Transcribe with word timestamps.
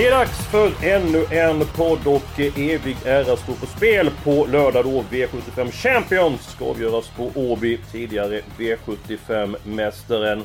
Det 0.00 0.06
är 0.06 0.10
dags 0.10 0.46
för 0.46 0.84
ännu 0.84 1.24
en 1.30 1.66
podd 1.76 2.06
och 2.06 2.40
evig 2.40 2.96
ära 3.04 3.36
står 3.36 3.54
på 3.54 3.66
spel 3.66 4.10
på 4.24 4.46
lördag 4.52 4.84
då 4.84 5.04
V75 5.10 5.70
Champions 5.70 6.52
ska 6.52 6.64
avgöras 6.64 7.08
på 7.08 7.30
Åby, 7.34 7.78
tidigare 7.92 8.40
V75-mästaren. 8.58 10.42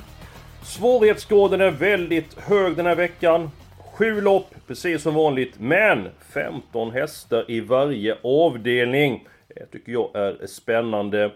Svårighetsgraden 0.64 1.62
är 1.62 1.72
väldigt 1.72 2.40
hög 2.40 2.76
den 2.76 2.86
här 2.86 2.96
veckan. 2.96 3.52
Sju 3.94 4.22
lopp, 4.22 4.56
precis 4.68 5.02
som 5.02 5.14
vanligt, 5.14 5.54
men 5.58 6.10
15 6.34 6.92
hästar 6.92 7.52
i 7.52 7.60
varje 7.60 8.18
avdelning. 8.24 9.28
Det 9.48 9.66
tycker 9.66 9.92
jag 9.92 10.16
är 10.16 10.48
spännande. 10.48 11.32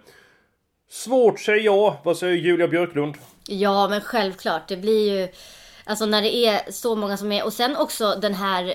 Svårt 0.90 1.40
säger 1.40 1.66
jag. 1.66 1.96
Vad 2.04 2.18
säger 2.18 2.36
Julia 2.36 2.68
Björklund? 2.68 3.16
Ja, 3.48 3.88
men 3.90 4.02
självklart. 4.02 4.68
Det 4.68 4.78
blir 4.78 5.20
ju... 5.20 5.28
Alltså 5.90 6.06
när 6.06 6.22
det 6.22 6.36
är 6.36 6.72
så 6.72 6.96
många 6.96 7.18
som 7.18 7.32
är... 7.32 7.46
Och 7.46 7.54
sen 7.54 7.76
också 7.76 8.16
den 8.22 8.34
här... 8.34 8.74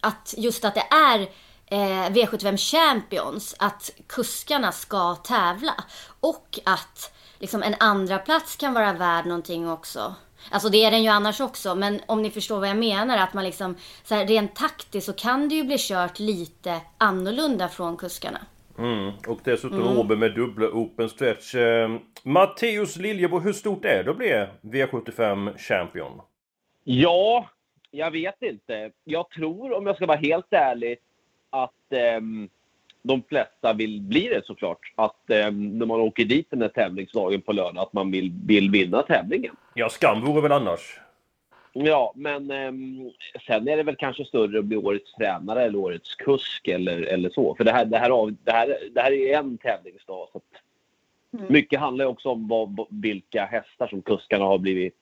Att 0.00 0.34
just 0.36 0.64
att 0.64 0.74
det 0.74 0.86
är 0.90 1.20
eh, 1.66 2.10
V75 2.10 2.56
Champions. 2.56 3.54
Att 3.58 3.90
kuskarna 4.06 4.72
ska 4.72 5.14
tävla. 5.14 5.74
Och 6.20 6.58
att 6.64 7.14
liksom 7.38 7.62
en 7.62 7.74
andra 7.80 8.18
plats 8.18 8.56
kan 8.56 8.74
vara 8.74 8.92
värd 8.92 9.26
någonting 9.26 9.70
också. 9.70 10.14
Alltså 10.50 10.68
det 10.68 10.84
är 10.84 10.90
den 10.90 11.02
ju 11.02 11.08
annars 11.08 11.40
också, 11.40 11.74
men 11.74 12.00
om 12.06 12.22
ni 12.22 12.30
förstår 12.30 12.60
vad 12.60 12.68
jag 12.68 12.76
menar, 12.76 13.18
att 13.18 13.34
man 13.34 13.44
liksom 13.44 13.76
så 14.04 14.14
här, 14.14 14.26
rent 14.26 14.54
taktiskt 14.54 15.06
så 15.06 15.12
kan 15.12 15.48
det 15.48 15.54
ju 15.54 15.64
bli 15.64 15.76
kört 15.78 16.18
lite 16.18 16.80
annorlunda 16.98 17.68
från 17.68 17.96
kuskarna. 17.96 18.40
Mm, 18.78 19.12
och 19.26 19.40
dessutom 19.44 19.82
mm. 19.82 19.98
Åby 19.98 20.16
med 20.16 20.34
dubbla 20.34 20.66
open 20.66 21.08
stretch. 21.08 21.54
Eh, 21.54 21.90
Matteus 22.22 22.96
Liljebo, 22.96 23.38
hur 23.38 23.52
stort 23.52 23.84
är 23.84 24.04
det 24.04 24.10
att 24.10 24.16
bli 24.16 24.46
V75 24.62 25.58
champion? 25.58 26.20
Ja, 26.84 27.48
jag 27.90 28.10
vet 28.10 28.42
inte. 28.42 28.90
Jag 29.04 29.30
tror, 29.30 29.72
om 29.72 29.86
jag 29.86 29.96
ska 29.96 30.06
vara 30.06 30.18
helt 30.18 30.52
ärlig, 30.52 30.98
att 31.50 31.92
eh, 31.92 32.20
de 33.02 33.22
flesta 33.28 33.72
vill 33.72 34.00
bli 34.00 34.28
det 34.28 34.46
såklart. 34.46 34.92
Att 34.94 35.30
eh, 35.30 35.50
när 35.50 35.86
man 35.86 36.00
åker 36.00 36.24
dit 36.24 36.50
den 36.50 36.58
där 36.58 36.68
tävlingsdagen 36.68 37.40
på 37.40 37.52
lördag, 37.52 37.82
att 37.82 37.92
man 37.92 38.10
vill, 38.10 38.32
vill 38.46 38.70
vinna 38.70 39.02
tävlingen. 39.02 39.56
Ja, 39.74 39.88
skam 39.88 40.20
vore 40.20 40.40
väl 40.40 40.52
annars. 40.52 41.00
Ja, 41.72 42.12
men 42.16 42.50
eh, 42.50 42.72
sen 43.46 43.68
är 43.68 43.76
det 43.76 43.82
väl 43.82 43.96
kanske 43.96 44.24
större 44.24 44.58
att 44.58 44.64
bli 44.64 44.76
årets 44.76 45.12
tränare 45.12 45.62
eller 45.64 45.78
årets 45.78 46.14
kusk 46.14 46.68
eller, 46.68 47.02
eller 47.02 47.30
så. 47.30 47.54
För 47.54 47.64
det 47.64 47.72
här, 47.72 47.84
det, 47.84 47.98
här, 47.98 48.34
det, 48.44 48.52
här, 48.52 48.78
det 48.94 49.00
här 49.00 49.12
är 49.12 49.38
en 49.38 49.58
tävlingsdag. 49.58 50.28
Så 50.32 50.40
mm. 51.38 51.52
Mycket 51.52 51.80
handlar 51.80 52.04
också 52.04 52.28
om 52.28 52.48
vad, 52.48 52.86
vilka 52.90 53.44
hästar 53.44 53.86
som 53.86 54.02
kuskarna 54.02 54.44
har 54.44 54.58
blivit 54.58 54.96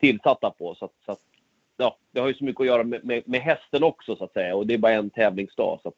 tillsatta 0.00 0.50
på. 0.50 0.74
Så, 0.74 0.84
att, 0.84 0.92
så 1.06 1.12
att, 1.12 1.20
ja, 1.76 1.96
det 2.10 2.20
har 2.20 2.28
ju 2.28 2.34
så 2.34 2.44
mycket 2.44 2.60
att 2.60 2.66
göra 2.66 2.84
med, 2.84 3.04
med, 3.04 3.22
med, 3.26 3.40
hästen 3.40 3.82
också 3.82 4.16
så 4.16 4.24
att 4.24 4.32
säga. 4.32 4.56
Och 4.56 4.66
det 4.66 4.74
är 4.74 4.78
bara 4.78 4.92
en 4.92 5.10
tävlingsdag. 5.10 5.80
Så 5.82 5.88
att, 5.88 5.94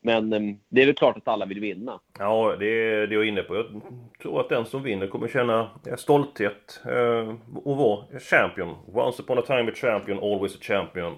men 0.00 0.32
ehm, 0.32 0.58
det 0.68 0.82
är 0.82 0.86
väl 0.86 0.94
klart 0.94 1.16
att 1.16 1.28
alla 1.28 1.46
vill 1.46 1.60
vinna. 1.60 2.00
Ja, 2.18 2.56
det 2.58 2.66
är 2.66 3.06
det 3.06 3.14
jag 3.14 3.24
är 3.24 3.28
inne 3.28 3.42
på. 3.42 3.56
Jag 3.56 3.82
tror 4.22 4.40
att 4.40 4.48
den 4.48 4.66
som 4.66 4.82
vinner 4.82 5.06
kommer 5.06 5.28
känna 5.28 5.70
stolthet 5.96 6.80
eh, 6.86 7.34
och 7.64 7.76
vara 7.76 8.04
champion. 8.30 8.76
Once 8.92 9.22
upon 9.22 9.38
a 9.38 9.42
time 9.46 9.70
a 9.70 9.74
champion, 9.74 10.18
always 10.18 10.54
a 10.54 10.58
champion. 10.60 11.16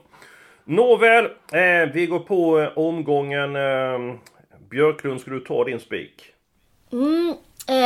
Nåväl, 0.64 1.24
eh, 1.52 1.92
vi 1.92 2.06
går 2.06 2.18
på 2.18 2.60
eh, 2.60 2.78
omgången. 2.78 3.56
Eh, 3.56 4.14
Björklund, 4.70 5.20
ska 5.20 5.30
du 5.30 5.40
ta 5.40 5.64
din 5.64 5.80
spik? 5.80 6.32
Mm, 6.92 7.34
eh, 7.66 7.76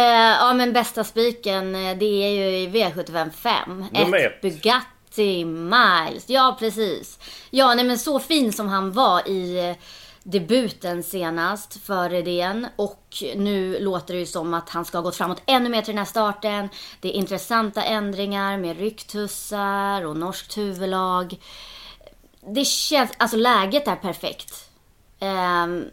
ja 0.41 0.55
men 0.55 0.72
bästa 0.72 1.05
spiken 1.05 1.72
det 1.72 2.25
är 2.25 2.31
ju 2.31 2.59
i 2.59 2.69
V75 2.69 3.31
5. 3.31 3.84
Nummer 3.93 4.19
ett. 4.19 4.41
Bugatti 4.41 5.44
Miles. 5.44 6.28
Ja 6.28 6.56
precis. 6.59 7.19
Ja 7.50 7.75
nej 7.75 7.84
men 7.84 7.99
så 7.99 8.21
fin 8.21 8.53
som 8.53 8.69
han 8.69 8.93
var 8.93 9.28
i 9.28 9.75
debuten 10.31 11.03
senast 11.03 11.83
för 11.83 12.11
Redén 12.11 12.67
och 12.77 13.22
nu 13.37 13.78
låter 13.81 14.15
det 14.15 14.21
ju 14.21 14.27
som 14.27 14.55
att 14.55 14.69
han 14.69 14.84
ska 14.84 14.99
ha 14.99 15.03
gått 15.03 15.17
framåt 15.17 15.43
ännu 15.47 15.69
mer 15.69 15.83
till 15.83 15.94
den 15.94 15.99
här 15.99 16.11
starten. 16.11 16.69
Det 17.00 17.09
är 17.09 17.12
intressanta 17.12 17.83
ändringar 17.83 18.59
med 18.59 18.78
rycktussar 18.78 20.06
och 20.06 20.17
norskt 20.17 20.59
huvudlag. 20.59 21.41
Det 22.41 22.65
känns, 22.65 23.11
alltså 23.17 23.37
läget 23.37 23.88
är 23.88 23.97
perfekt. 23.97 24.71
Um, 25.21 25.84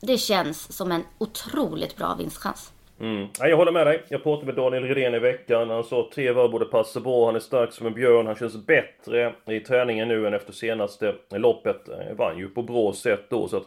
det 0.00 0.18
känns 0.18 0.76
som 0.76 0.92
en 0.92 1.04
otroligt 1.18 1.96
bra 1.96 2.14
vinstchans. 2.14 2.72
Mm. 3.00 3.26
Ja, 3.38 3.48
jag 3.48 3.56
håller 3.56 3.72
med 3.72 3.86
dig. 3.86 4.02
Jag 4.08 4.22
pratade 4.22 4.46
med 4.46 4.54
Daniel 4.54 4.84
Redén 4.84 5.14
i 5.14 5.18
veckan. 5.18 5.70
Han 5.70 5.84
sa 5.84 6.00
att 6.00 6.12
tre 6.12 6.32
borde 6.32 6.64
passa 6.64 7.00
bra. 7.00 7.26
Han 7.26 7.36
är 7.36 7.40
stark 7.40 7.72
som 7.72 7.86
en 7.86 7.94
björn. 7.94 8.26
Han 8.26 8.36
känns 8.36 8.66
bättre 8.66 9.32
i 9.46 9.60
träningen 9.60 10.08
nu 10.08 10.26
än 10.26 10.34
efter 10.34 10.52
senaste 10.52 11.14
loppet. 11.30 11.80
Han 12.06 12.16
vann 12.16 12.38
ju 12.38 12.48
på 12.48 12.62
bra 12.62 12.92
sätt 12.92 13.24
då. 13.30 13.48
Så 13.48 13.56
att 13.56 13.66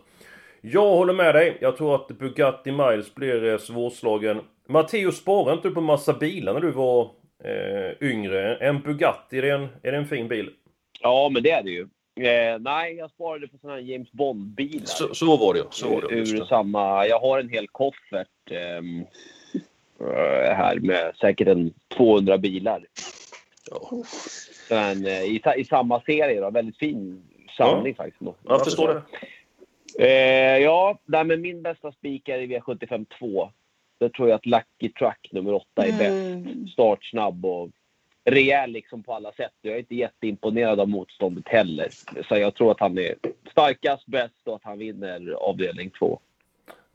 jag 0.61 0.95
håller 0.95 1.13
med 1.13 1.35
dig. 1.35 1.57
Jag 1.61 1.77
tror 1.77 1.95
att 1.95 2.07
Bugatti 2.07 2.71
Miles 2.71 3.15
blir 3.15 3.43
eh, 3.43 3.57
svårslagen. 3.57 4.41
Matteo, 4.67 5.11
sparade 5.11 5.53
inte 5.53 5.67
du 5.67 5.73
på 5.73 5.81
massa 5.81 6.13
bilar 6.13 6.53
när 6.53 6.61
du 6.61 6.71
var 6.71 7.11
eh, 7.43 8.09
yngre? 8.09 8.55
En 8.55 8.81
Bugatti, 8.81 9.37
är 9.37 9.41
det 9.41 9.49
en, 9.49 9.67
är 9.83 9.91
det 9.91 9.97
en 9.97 10.07
fin 10.07 10.27
bil? 10.27 10.49
Ja, 11.01 11.29
men 11.33 11.43
det 11.43 11.51
är 11.51 11.63
det 11.63 11.71
ju. 11.71 11.87
Eh, 12.21 12.59
nej, 12.59 12.95
jag 12.95 13.11
sparade 13.11 13.47
på 13.47 13.57
sådana 13.57 13.79
här 13.79 13.85
James 13.85 14.11
Bond-bilar. 14.11 14.85
Så, 14.85 15.15
så 15.15 15.37
var 15.37 15.53
det 15.53 15.63
så 15.69 15.89
var 15.89 16.01
det, 16.01 16.15
Ur 16.15 16.45
samma, 16.45 17.07
jag 17.07 17.19
har 17.19 17.39
en 17.39 17.49
hel 17.49 17.67
koffert 17.67 18.51
ehm, 18.51 19.05
eh, 19.99 20.55
här 20.55 20.79
med 20.79 21.15
säkert 21.21 21.47
en 21.47 21.73
200 21.97 22.37
bilar. 22.37 22.85
Ja. 23.71 23.91
Men, 24.69 25.05
eh, 25.05 25.23
i, 25.23 25.41
i, 25.57 25.65
samma 25.65 26.01
serie 26.01 26.41
då, 26.41 26.49
väldigt 26.49 26.77
fin 26.77 27.23
samling 27.57 27.95
ja. 27.97 28.03
faktiskt. 28.03 28.31
Jag 28.43 28.63
förstår 28.63 28.87
det. 28.93 29.01
Eh, 29.99 30.57
ja, 30.57 30.99
nej, 31.05 31.23
men 31.23 31.41
min 31.41 31.61
bästa 31.61 31.91
spik 31.91 32.29
är 32.29 32.39
i 32.39 32.47
V75 32.47 33.05
2. 33.19 33.51
Där 33.99 34.09
tror 34.09 34.29
jag 34.29 34.35
att 34.35 34.45
Lucky 34.45 34.93
Truck 34.93 35.29
nummer 35.31 35.53
8 35.53 35.65
är 35.75 35.89
mm. 35.89 36.43
bäst. 36.43 36.73
Startsnabb 36.73 37.45
och 37.45 37.69
rejäl 38.25 38.71
liksom 38.71 39.03
på 39.03 39.13
alla 39.13 39.31
sätt. 39.31 39.53
Jag 39.61 39.73
är 39.73 39.79
inte 39.79 39.95
jätteimponerad 39.95 40.79
av 40.79 40.89
motståndet 40.89 41.47
heller. 41.47 41.89
Så 42.27 42.37
jag 42.37 42.55
tror 42.55 42.71
att 42.71 42.79
han 42.79 42.97
är 42.97 43.15
starkast, 43.51 44.05
bäst 44.05 44.41
och 44.43 44.55
att 44.55 44.63
han 44.63 44.77
vinner 44.77 45.31
avdelning 45.31 45.89
två. 45.89 46.19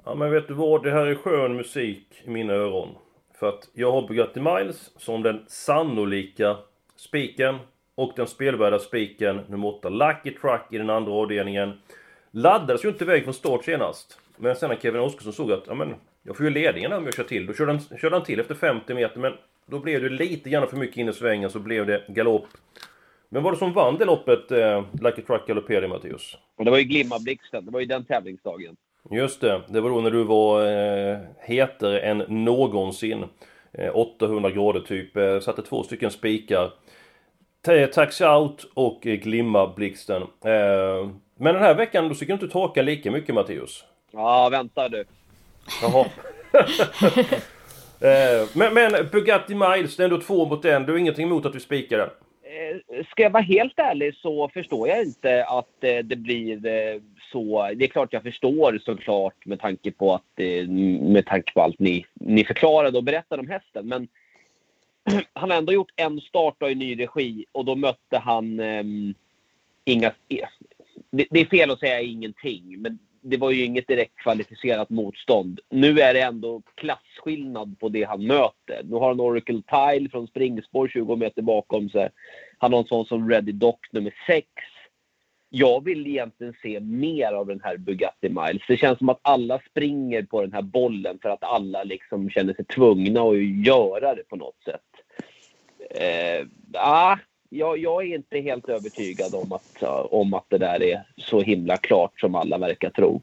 Ja 0.05 0.15
men 0.15 0.31
vet 0.31 0.49
du 0.49 0.55
vad, 0.55 0.83
det 0.83 0.91
här 0.91 1.07
är 1.07 1.15
skön 1.15 1.57
musik 1.57 2.07
i 2.25 2.31
mina 2.31 2.53
öron. 2.53 2.89
För 3.35 3.49
att 3.49 3.69
jag 3.73 3.93
har 3.93 4.09
Bugatti 4.09 4.41
Miles 4.41 4.91
som 4.97 5.23
den 5.23 5.45
sannolika 5.49 6.57
spiken 6.97 7.59
och 7.95 8.13
den 8.17 8.27
spelvärda 8.27 8.79
spiken 8.79 9.41
nummer 9.49 9.69
8 9.69 9.89
Lucky 9.89 10.31
Truck 10.31 10.63
i 10.71 10.79
den 10.79 10.91
andra 10.91 11.13
avdelningen. 11.13 11.81
Laddades 12.31 12.85
ju 12.85 12.89
inte 12.89 13.05
iväg 13.05 13.25
från 13.25 13.35
start 13.35 13.65
senast. 13.65 14.19
Men 14.37 14.57
sen 14.57 14.69
när 14.69 14.77
Kevin 14.77 15.01
Oskarsson 15.01 15.33
såg 15.33 15.53
att, 15.53 15.65
ja 15.67 15.75
men, 15.75 15.95
jag 16.23 16.37
får 16.37 16.47
ju 16.47 16.53
ledningen 16.53 16.93
om 16.93 17.05
jag 17.05 17.15
kör 17.15 17.25
till. 17.25 17.47
Då 17.47 17.53
körde 17.53 17.73
han, 17.73 17.99
körde 17.99 18.17
han 18.17 18.25
till 18.25 18.41
efter 18.41 18.55
50 18.55 18.95
meter, 18.95 19.21
men 19.21 19.33
då 19.67 19.79
blev 19.79 20.03
det 20.03 20.09
lite 20.09 20.51
grann 20.51 20.69
för 20.69 20.77
mycket 20.77 20.97
in 20.97 21.09
i 21.09 21.13
svängen, 21.13 21.51
så 21.51 21.59
blev 21.59 21.87
det 21.87 22.05
galopp. 22.09 22.47
Men 23.29 23.43
var 23.43 23.53
det 23.53 23.59
som 23.59 23.73
vann 23.73 23.99
det 23.99 24.05
loppet, 24.05 24.51
eh, 24.51 24.85
Lucky 25.01 25.23
Truck 25.23 25.47
galopperade 25.47 25.89
Mattias? 25.89 26.37
Det 26.57 26.71
var 26.71 26.79
ju 26.79 26.85
Glimma-blixten, 26.85 27.65
det 27.65 27.71
var 27.71 27.81
ju 27.81 27.87
den 27.87 28.05
tävlingsdagen. 28.05 28.77
Just 29.11 29.41
det, 29.41 29.61
det 29.69 29.81
var 29.81 29.91
då 29.91 30.01
när 30.01 30.11
du 30.11 30.25
var 30.25 30.67
eh, 30.67 31.19
hetare 31.41 32.01
än 32.01 32.19
någonsin. 32.19 33.25
Eh, 33.73 33.97
800 33.97 34.51
grader 34.51 34.81
typ, 34.81 35.17
eh, 35.17 35.41
satte 35.41 35.63
två 35.63 35.83
stycken 35.83 36.11
spikar. 36.11 36.71
Taxi 37.93 38.25
Out 38.25 38.71
och 38.75 39.01
Glimma-blixten. 39.03 40.23
Eh, 40.23 41.09
men 41.37 41.55
den 41.55 41.63
här 41.63 41.75
veckan 41.75 42.09
då 42.09 42.15
tycker 42.15 42.33
jag 42.33 42.37
inte 42.37 42.49
torka 42.49 42.83
lika 42.83 43.11
mycket 43.11 43.35
Mattias. 43.35 43.85
Ja, 44.11 44.49
vänta 44.49 44.89
du. 44.89 45.05
Jaha. 45.83 46.07
Eh, 48.05 48.49
men, 48.53 48.75
men 48.75 49.09
Bugatti 49.13 49.55
Miles, 49.55 49.97
det 49.97 50.03
är 50.03 50.05
ändå 50.05 50.21
två 50.21 50.47
mot 50.47 50.65
en. 50.65 50.87
Du 50.87 50.93
har 50.93 50.99
ingenting 50.99 51.27
emot 51.27 51.47
att 51.47 51.55
vi 51.55 51.61
spikar 51.61 51.99
den? 51.99 52.09
Eh, 52.43 53.05
ska 53.05 53.23
jag 53.23 53.31
vara 53.31 53.43
helt 53.43 53.79
ärlig 53.79 54.15
så 54.15 54.49
förstår 54.49 54.89
jag 54.89 55.03
inte 55.03 55.45
att 55.45 55.85
eh, 55.85 55.99
det 55.99 56.17
blir 56.17 56.61
så. 57.33 57.71
Det 57.77 57.85
är 57.85 57.89
klart 57.89 58.13
jag 58.13 58.23
förstår 58.23 58.81
såklart 58.85 59.47
med 59.47 59.61
tanke 59.61 59.91
på 59.91 60.15
att 60.15 60.39
med 61.01 61.27
tanke 61.27 61.53
på 61.53 61.63
allt 61.63 61.79
ni, 61.79 62.07
ni 62.15 62.45
förklarade 62.45 62.99
och 62.99 63.05
berättade 63.05 63.41
om 63.41 63.49
hästen. 63.49 63.89
Men 63.89 64.09
han 65.33 65.51
har 65.51 65.59
ändå 65.59 65.73
gjort 65.73 65.93
en 65.97 66.21
start 66.21 66.63
i 66.63 66.75
ny 66.75 67.01
regi 67.01 67.45
och 67.53 67.65
då 67.65 67.77
mötte 67.77 68.19
han 68.19 68.61
um, 68.61 69.15
inga... 69.85 70.13
Det, 71.11 71.27
det, 71.31 71.41
är 71.41 71.45
fel 71.45 71.71
att 71.71 71.79
säga 71.79 72.01
ingenting, 72.01 72.83
men 72.83 72.99
det 73.25 73.37
var 73.37 73.51
ju 73.51 73.65
inget 73.65 73.89
direkt 73.89 74.17
kvalificerat 74.17 74.91
motstånd. 74.91 75.61
Nu 75.71 76.01
är 76.01 76.15
det 76.15 76.21
ändå 76.21 76.63
klasskillnad 76.75 77.79
på 77.81 77.89
det 77.89 78.05
han 78.05 78.27
möter. 78.27 78.83
Nu 78.85 78.97
har 78.97 79.09
han 79.09 79.21
Oracle 79.21 79.63
Tile 79.63 80.09
från 80.11 80.27
springspår 80.27 80.89
20 80.89 81.17
meter 81.17 81.43
bakom 81.43 81.91
sig. 81.91 82.09
Han 82.59 82.73
har 82.73 82.81
en 82.81 82.87
sån 82.87 83.07
som 83.07 83.31
Ready 83.31 83.53
Dock 83.53 83.93
nummer 83.93 84.15
6. 84.27 84.47
Jag 85.49 85.85
vill 85.85 86.07
egentligen 86.07 86.55
se 86.63 86.81
mer 86.81 87.33
av 87.33 87.47
den 87.47 87.61
här 87.65 87.77
Bugatti 87.77 88.29
Miles. 88.29 88.63
Det 88.69 88.77
känns 88.77 88.99
som 88.99 89.09
att 89.09 89.21
alla 89.23 89.61
springer 89.71 90.23
på 90.23 90.41
den 90.41 90.53
här 90.53 90.63
bollen 90.63 91.19
för 91.23 91.29
att 91.29 91.45
alla 91.45 91.85
liksom 91.85 92.31
känner 92.31 92.55
sig 92.55 92.65
tvungna 92.65 93.21
att 93.21 93.67
göra 93.67 94.15
det 94.15 94.29
på 94.29 94.37
något 94.37 94.63
sätt. 94.65 94.81
Eh, 95.91 96.47
ah, 96.73 97.19
jag, 97.55 97.79
jag, 97.79 98.03
är 98.03 98.15
inte 98.15 98.39
helt 98.39 98.69
övertygad 98.69 99.35
om 99.35 99.53
att, 99.53 99.83
om 100.11 100.35
att 100.35 100.45
det 100.49 100.59
där 100.59 100.83
är 100.83 101.03
så 101.17 101.41
himla 101.41 101.77
klart 101.77 102.21
som 102.21 102.35
alla 102.35 102.59
verkar 102.59 102.91
tro. 102.91 103.23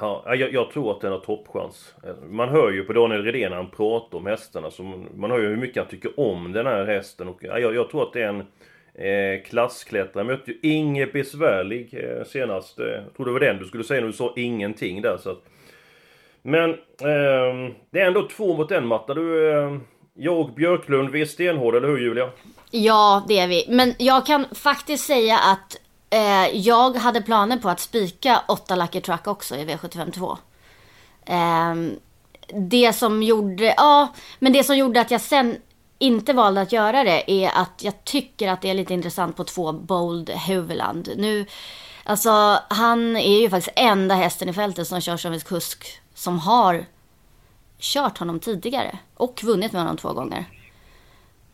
Ja, 0.00 0.22
jag, 0.26 0.52
jag 0.52 0.70
tror 0.70 0.92
att 0.92 1.00
den 1.00 1.12
har 1.12 1.18
toppchans. 1.18 1.94
Man 2.30 2.48
hör 2.48 2.70
ju 2.70 2.84
på 2.84 2.92
Daniel 2.92 3.24
Redén 3.24 3.50
när 3.50 3.56
han 3.56 3.70
pratar 3.70 4.18
om 4.18 4.26
hästarna. 4.26 4.70
Så 4.70 4.82
man 5.14 5.30
hör 5.30 5.38
ju 5.38 5.48
hur 5.48 5.56
mycket 5.56 5.76
han 5.76 5.90
tycker 5.90 6.20
om 6.20 6.52
den 6.52 6.66
här 6.66 6.84
hästen. 6.84 7.28
Och, 7.28 7.44
jag, 7.44 7.74
jag 7.74 7.90
tror 7.90 8.02
att 8.02 8.12
det 8.12 8.22
är 8.22 8.28
en 8.28 8.40
eh, 8.94 9.42
klassklättrare. 9.42 10.24
Mötte 10.24 10.50
ju 10.50 10.58
Inge 10.62 11.06
besvärlig 11.06 11.94
eh, 11.94 12.24
senast. 12.24 12.78
Eh, 12.78 12.86
jag 12.86 13.14
tror 13.16 13.26
det 13.26 13.32
var 13.32 13.40
den 13.40 13.58
du 13.58 13.64
skulle 13.64 13.84
säga 13.84 14.00
när 14.00 14.06
du 14.06 14.12
sa 14.12 14.32
ingenting 14.36 15.02
där. 15.02 15.16
Så 15.16 15.30
att, 15.30 15.42
men 16.42 16.70
eh, 17.00 17.74
det 17.90 18.00
är 18.00 18.06
ändå 18.06 18.28
två 18.28 18.56
mot 18.56 18.70
en 18.70 18.86
Matta. 18.86 19.14
Du, 19.14 19.52
eh, 19.52 19.76
jag 20.18 20.40
och 20.40 20.52
Björklund, 20.52 21.10
vi 21.10 21.20
är 21.20 21.26
stenhårda, 21.26 21.78
eller 21.78 21.88
hur 21.88 21.98
Julia? 21.98 22.30
Ja, 22.70 23.24
det 23.28 23.38
är 23.38 23.48
vi. 23.48 23.64
Men 23.68 23.94
jag 23.98 24.26
kan 24.26 24.46
faktiskt 24.52 25.06
säga 25.06 25.38
att 25.38 25.76
eh, 26.10 26.56
jag 26.56 26.96
hade 26.96 27.22
planer 27.22 27.56
på 27.56 27.68
att 27.68 27.80
spika 27.80 28.42
8 28.48 28.76
Lucky 28.76 29.00
Truck 29.00 29.26
också 29.26 29.56
i 29.56 29.64
V752. 29.64 30.38
Eh, 31.26 31.74
det 32.54 32.92
som 32.92 33.22
gjorde, 33.22 33.74
ja, 33.76 34.14
men 34.38 34.52
det 34.52 34.64
som 34.64 34.76
gjorde 34.76 35.00
att 35.00 35.10
jag 35.10 35.20
sen 35.20 35.56
inte 35.98 36.32
valde 36.32 36.60
att 36.60 36.72
göra 36.72 37.04
det 37.04 37.30
är 37.30 37.50
att 37.54 37.82
jag 37.82 38.04
tycker 38.04 38.48
att 38.48 38.62
det 38.62 38.70
är 38.70 38.74
lite 38.74 38.94
intressant 38.94 39.36
på 39.36 39.44
två 39.44 39.72
Bold 39.72 40.30
Huveland. 40.30 41.08
Nu, 41.16 41.46
alltså 42.04 42.58
han 42.70 43.16
är 43.16 43.40
ju 43.40 43.50
faktiskt 43.50 43.78
enda 43.78 44.14
hästen 44.14 44.48
i 44.48 44.52
fältet 44.52 44.88
som 44.88 45.00
kör 45.00 45.16
som 45.16 45.32
en 45.32 45.40
kusk 45.40 46.00
som 46.14 46.38
har 46.38 46.86
kört 47.78 48.18
honom 48.18 48.40
tidigare 48.40 48.98
och 49.14 49.40
vunnit 49.44 49.72
med 49.72 49.82
honom 49.82 49.96
två 49.96 50.12
gånger. 50.12 50.44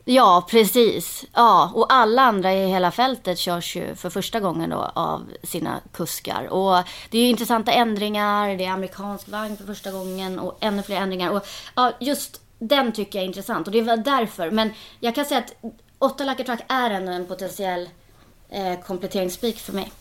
Ja, 0.04 0.46
precis. 0.50 1.24
Ja, 1.34 1.72
och 1.74 1.92
alla 1.92 2.22
andra 2.22 2.52
i 2.52 2.66
hela 2.66 2.90
fältet 2.90 3.38
körs 3.38 3.76
ju 3.76 3.94
för 3.94 4.10
första 4.10 4.40
gången 4.40 4.70
då 4.70 4.90
av 4.94 5.22
sina 5.42 5.80
kuskar. 5.92 6.46
Och 6.46 6.88
det 7.10 7.18
är 7.18 7.22
ju 7.22 7.28
intressanta 7.28 7.72
ändringar, 7.72 8.56
det 8.56 8.64
är 8.64 8.70
amerikansk 8.70 9.28
vagn 9.28 9.56
för 9.56 9.64
första 9.64 9.92
gången 9.92 10.38
och 10.38 10.58
ännu 10.60 10.82
fler 10.82 10.96
ändringar. 10.96 11.30
Och 11.30 11.46
ja, 11.74 11.92
just 12.00 12.40
den 12.58 12.92
tycker 12.92 13.18
jag 13.18 13.22
är 13.22 13.26
intressant 13.26 13.66
och 13.66 13.72
det 13.72 13.82
var 13.82 13.96
därför. 13.96 14.50
Men 14.50 14.70
jag 15.00 15.14
kan 15.14 15.24
säga 15.24 15.40
att 15.40 15.54
8 15.98 16.24
Lucky 16.24 16.44
Truck 16.44 16.60
är 16.68 16.90
ändå 16.90 17.12
en 17.12 17.26
potentiell 17.26 17.88
eh, 18.50 18.80
kompletteringsspik 18.86 19.58
för 19.58 19.72
mig. 19.72 19.92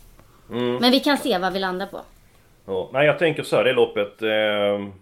Mm. 0.49 0.75
Men 0.75 0.91
vi 0.91 0.99
kan 0.99 1.17
se 1.17 1.37
vad 1.37 1.53
vi 1.53 1.59
landar 1.59 1.87
på. 1.87 2.01
Ja, 2.65 2.89
nej, 2.93 3.05
jag 3.05 3.19
tänker 3.19 3.43
så 3.43 3.55
här, 3.55 3.63
det 3.63 3.73
loppet. 3.73 4.21
Eh, 4.21 4.93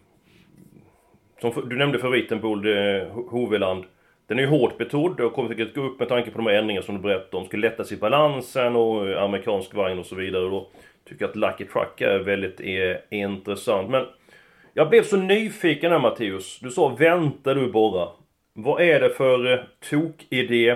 som 1.42 1.70
du 1.70 1.76
nämnde 1.76 2.00
favoriten 2.00 2.42
Bold 2.42 2.66
eh, 2.66 3.08
Hoveland. 3.08 3.84
Den 4.28 4.40
är 4.40 4.44
ju 4.44 4.50
hårt 4.50 4.78
betrodd 4.78 5.20
och 5.20 5.34
kommer 5.34 5.50
säkert 5.50 5.76
gå 5.76 5.82
upp 5.82 6.00
med 6.00 6.10
tanke 6.10 6.32
på 6.32 6.38
de 6.38 6.48
här 6.48 6.54
ändringarna 6.54 6.86
som 6.86 6.96
du 6.96 7.02
berättade 7.02 7.38
om. 7.38 7.46
Skulle 7.46 7.70
lättas 7.70 7.92
i 7.92 7.98
balansen 7.98 8.76
och 8.76 9.10
eh, 9.10 9.24
amerikansk 9.24 9.74
vagn 9.74 10.00
och 10.00 10.06
så 10.06 10.16
vidare. 10.16 10.44
Och 10.46 10.52
då 10.52 10.70
tycker 11.10 11.24
jag 11.24 11.30
att 11.30 11.36
Lucky 11.36 11.66
Truck 11.66 12.02
är 12.02 12.20
väldigt 12.20 12.60
är, 12.62 13.02
är 13.10 13.18
intressant. 13.18 13.90
Men 13.90 14.06
jag 14.74 14.90
blev 14.90 15.04
så 15.04 15.18
nyfiken 15.18 15.92
här 15.92 16.00
Matteus. 16.00 16.60
Du 16.60 16.72
sa 16.72 16.96
vänta 17.00 17.54
du 17.54 17.72
bara. 17.72 18.10
Vad 18.54 18.82
är 18.82 19.00
det 19.00 19.10
för 19.10 19.54
eh, 19.54 19.60
tokidé, 19.90 20.70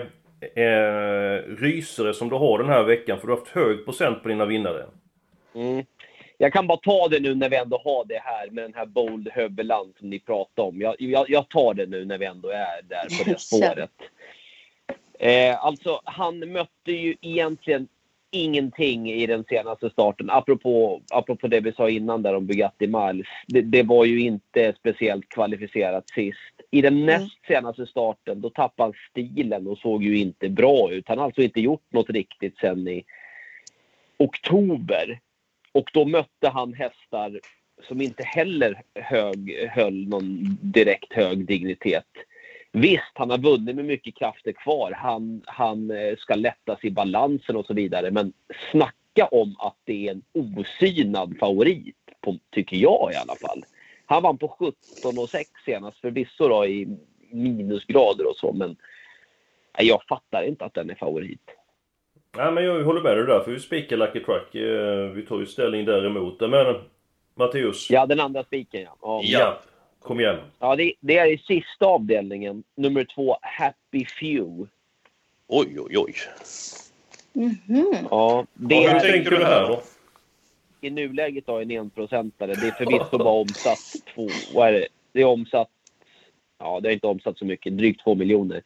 eh, 0.56 1.56
rysare 1.58 2.14
som 2.14 2.30
du 2.30 2.36
har 2.36 2.58
den 2.58 2.70
här 2.70 2.84
veckan? 2.84 3.20
För 3.20 3.28
du 3.28 3.34
har 3.34 3.40
haft 3.40 3.52
hög 3.52 3.86
procent 3.86 4.24
på 4.24 4.30
dina 4.30 4.46
vinnare. 4.46 4.86
Mm 5.56 5.86
jag 6.38 6.54
kan 6.54 6.68
bara 6.68 6.78
ta 6.78 7.08
det 7.08 7.20
nu 7.20 7.36
när 7.36 7.50
vi 7.50 7.56
ändå 7.56 7.82
har 7.84 8.06
det 8.06 8.22
här 8.24 8.50
med 8.50 8.64
den 8.64 8.74
här 8.74 8.86
Bold 8.86 9.30
Höveland 9.30 9.94
som 10.00 10.10
ni 10.10 10.20
pratade 10.20 10.68
om. 10.68 10.82
Jag, 10.82 10.96
jag, 11.00 11.30
jag, 11.30 11.50
tar 11.50 11.74
det 11.74 11.86
nu 11.86 12.06
när 12.06 12.18
vi 12.18 12.26
ändå 12.26 12.50
är 12.50 12.82
där 12.90 13.18
på 13.18 13.30
det 13.30 13.40
spåret. 13.40 13.92
Eh, 15.20 15.66
alltså, 15.66 16.02
han 16.04 16.52
mötte 16.52 16.92
ju 16.92 17.16
egentligen 17.22 17.88
ingenting 18.32 19.12
i 19.12 19.28
den 19.28 19.44
senaste 19.50 19.90
starten. 19.90 20.30
Apropå, 20.30 21.02
apropå 21.12 21.48
det 21.48 21.60
vi 21.60 21.72
sa 21.72 21.90
innan 21.90 22.22
där 22.22 22.36
om 22.36 22.46
Bugatti 22.46 22.88
Miles. 22.88 23.28
Det, 23.48 23.62
det 23.62 23.84
var 23.84 24.06
ju 24.06 24.20
inte 24.22 24.74
speciellt 24.80 25.30
kvalificerat 25.30 26.10
sist. 26.10 26.62
I 26.72 26.82
den 26.82 26.94
mm. 26.94 27.06
näst 27.06 27.46
senaste 27.48 27.86
starten 27.86 28.42
då 28.42 28.50
tappade 28.50 28.88
han 28.88 28.94
stilen 29.12 29.68
och 29.68 29.78
såg 29.78 30.04
ju 30.04 30.18
inte 30.18 30.50
bra 30.50 30.92
ut. 30.92 31.08
Han 31.08 31.18
har 31.18 31.26
alltså 31.26 31.42
inte 31.42 31.62
gjort 31.62 31.94
något 31.94 32.10
riktigt 32.10 32.58
sen 32.58 32.88
i 32.88 33.04
oktober. 34.18 35.20
Och 35.76 35.90
då 35.94 36.06
mötte 36.06 36.50
han 36.50 36.74
hästar 36.74 37.40
som 37.88 38.02
inte 38.02 38.24
heller 38.24 38.82
hög, 38.96 39.68
höll 39.70 40.08
någon 40.08 40.58
direkt 40.62 41.14
hög 41.14 41.46
dignitet. 41.48 42.08
Visst, 42.72 43.12
han 43.14 43.30
har 43.30 43.38
vunnit 43.38 43.76
med 43.76 43.86
mycket 43.86 44.16
krafter 44.16 44.52
kvar. 44.52 44.92
Han, 44.92 45.42
han 45.46 45.92
eh, 45.92 46.16
ska 46.18 46.36
lättas 46.36 46.84
i 46.84 46.92
balansen 46.92 47.56
och 47.56 47.66
så 47.66 47.74
vidare. 47.74 48.12
Men 48.12 48.34
snacka 48.72 49.26
om 49.32 49.56
att 49.60 49.78
det 49.84 50.08
är 50.08 50.12
en 50.12 50.22
osynad 50.34 51.36
favorit, 51.40 51.96
på, 52.22 52.38
tycker 52.52 52.78
jag 52.78 53.12
i 53.14 53.16
alla 53.16 53.36
fall. 53.36 53.66
Han 54.06 54.24
vann 54.24 54.38
på 54.38 54.48
17,6 55.04 55.44
senast, 55.66 55.98
förvisso 55.98 56.48
då 56.48 56.66
i 56.66 56.98
minusgrader 57.32 58.30
och 58.30 58.36
så, 58.36 58.54
men 58.54 58.76
jag 59.78 60.04
fattar 60.10 60.44
inte 60.44 60.66
att 60.66 60.74
den 60.74 60.90
är 60.90 60.96
favorit. 60.96 61.52
Nej 62.38 62.52
men 62.52 62.64
jag 62.64 62.84
håller 62.84 63.02
med 63.02 63.18
dig 63.18 63.26
där, 63.26 63.40
för 63.40 63.52
vi 63.52 63.60
spikar 63.60 63.98
Lucky 63.98 64.20
Truck. 64.20 64.56
Eh, 64.56 65.10
vi 65.10 65.26
tar 65.26 65.40
ju 65.40 65.46
ställning 65.46 65.86
däremot. 65.86 66.40
Men 66.40 66.76
Matteus? 67.36 67.90
Ja, 67.90 68.06
den 68.06 68.20
andra 68.20 68.44
spiken 68.44 68.82
ja. 68.82 68.98
ja. 69.02 69.22
Ja, 69.24 69.60
kom 70.00 70.20
igen. 70.20 70.40
Ja, 70.60 70.76
det, 70.76 70.94
det, 71.00 71.18
är 71.18 71.34
i 71.34 71.38
sista 71.38 71.86
avdelningen. 71.86 72.64
Nummer 72.76 73.04
två, 73.16 73.38
Happy 73.42 74.06
Few. 74.06 74.68
Oj, 75.48 75.80
oj, 75.80 75.98
oj. 75.98 76.14
Mm 77.36 77.56
-hmm. 77.68 78.08
Ja, 78.12 78.46
det 78.54 78.76
ja, 78.76 78.90
hur 78.90 78.96
är, 78.96 79.12
tänker 79.12 79.32
du 79.32 79.46
här 79.46 79.68
då? 79.68 79.82
I 80.82 80.90
nuläget 80.90 81.46
då 81.46 81.60
en 81.60 81.72
enprocentare. 81.72 82.54
Det 82.54 82.68
är 82.68 82.72
förvisso 82.72 83.18
bara 83.18 83.30
omsatt 83.30 83.96
två... 84.16 84.28
Vad 84.54 84.68
är 84.68 84.74
det? 84.74 84.88
Det 85.12 85.22
är 85.22 85.26
omsatt... 85.26 85.70
Ja, 86.60 86.80
det 86.80 86.90
är 86.90 86.94
inte 86.94 87.08
omsatt 87.08 87.38
så 87.38 87.46
mycket. 87.46 87.78
Drygt 87.78 88.04
två 88.04 88.16
miljoner. 88.16 88.62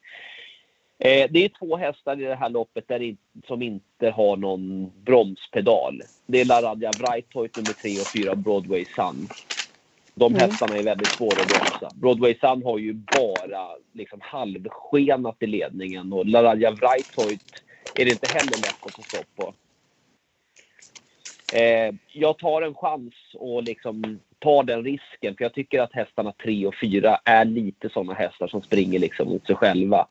Eh, 1.00 1.28
det 1.32 1.46
är 1.46 1.50
två 1.60 1.78
hästar 1.78 2.22
i 2.22 2.24
det 2.24 2.36
här 2.36 2.50
loppet 2.50 2.88
där, 2.88 3.16
som 3.48 3.62
inte 3.62 4.10
har 4.10 4.38
någon 4.38 4.92
bromspedal. 5.06 6.02
Det 6.26 6.42
är 6.42 6.46
Laradja 6.46 6.92
Brightoit 6.92 7.56
nummer 7.58 7.74
3 7.74 8.00
och 8.00 8.08
4 8.08 8.36
Broadway 8.36 8.86
Sun. 8.96 9.28
De 10.16 10.34
mm. 10.34 10.50
hästarna 10.50 10.78
är 10.78 10.84
väldigt 10.84 11.08
svåra 11.08 11.42
att 11.42 11.48
bromsa. 11.48 11.96
Broadway 11.96 12.36
Sun 12.42 12.64
har 12.64 12.78
ju 12.78 12.94
bara 12.94 13.68
liksom 13.94 14.20
halvskenat 14.22 15.36
i 15.40 15.48
ledningen 15.48 16.14
och 16.14 16.26
Laradja 16.26 16.72
Brightoit 16.72 17.64
är 17.96 18.06
det 18.06 18.12
inte 18.12 18.32
heller 18.32 18.58
lätt 18.58 18.86
att 18.86 18.96
få 18.96 19.02
stopp 19.02 19.36
på. 19.36 19.54
Eh, 21.58 21.96
jag 22.14 22.38
tar 22.38 22.62
en 22.62 22.76
chans 22.76 23.14
och 23.34 23.64
liksom 23.64 24.20
tar 24.40 24.64
den 24.64 24.84
risken 24.84 25.36
för 25.36 25.44
jag 25.44 25.54
tycker 25.54 25.82
att 25.82 25.94
hästarna 25.94 26.34
3 26.44 26.66
och 26.66 26.76
4 26.82 27.20
är 27.26 27.46
lite 27.46 27.90
sådana 27.90 28.14
hästar 28.14 28.48
som 28.48 28.62
springer 28.62 29.00
liksom 29.00 29.28
mot 29.28 29.46
sig 29.46 29.56
själva. 29.56 30.08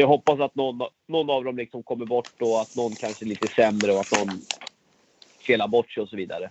Så 0.00 0.02
jag 0.02 0.08
hoppas 0.08 0.40
att 0.40 0.54
någon, 0.54 0.80
någon 1.08 1.30
av 1.30 1.44
dem 1.44 1.56
liksom 1.56 1.82
kommer 1.82 2.06
bort 2.06 2.42
och 2.42 2.60
att 2.60 2.74
någon 2.74 2.96
kanske 2.96 3.24
är 3.24 3.26
lite 3.26 3.48
sämre 3.48 3.92
och 3.92 4.00
att 4.00 4.10
någon 4.10 4.40
felar 5.46 5.68
bort 5.68 5.90
sig 5.90 6.02
och 6.02 6.08
så 6.08 6.16
vidare. 6.16 6.50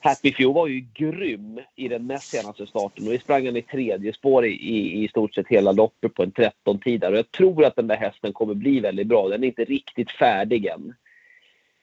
Happy 0.00 0.32
Few 0.32 0.54
var 0.54 0.66
ju 0.66 0.86
grym 0.94 1.60
i 1.76 1.88
den 1.88 2.06
näst 2.06 2.30
senaste 2.30 2.66
starten 2.66 3.06
och 3.06 3.12
vi 3.12 3.18
sprang 3.18 3.46
han 3.46 3.56
i 3.56 3.62
tredje 3.62 4.12
spår 4.12 4.46
i, 4.46 4.50
i, 4.50 5.04
i 5.04 5.08
stort 5.08 5.34
sett 5.34 5.48
hela 5.48 5.72
loppet 5.72 6.14
på 6.14 6.22
en 6.22 6.30
13 6.30 6.78
tid 6.78 7.04
och 7.04 7.16
jag 7.16 7.30
tror 7.30 7.64
att 7.64 7.76
den 7.76 7.86
där 7.86 7.96
hästen 7.96 8.32
kommer 8.32 8.54
bli 8.54 8.80
väldigt 8.80 9.06
bra. 9.06 9.28
Den 9.28 9.44
är 9.44 9.48
inte 9.48 9.64
riktigt 9.64 10.10
färdig 10.10 10.66
än. 10.66 10.94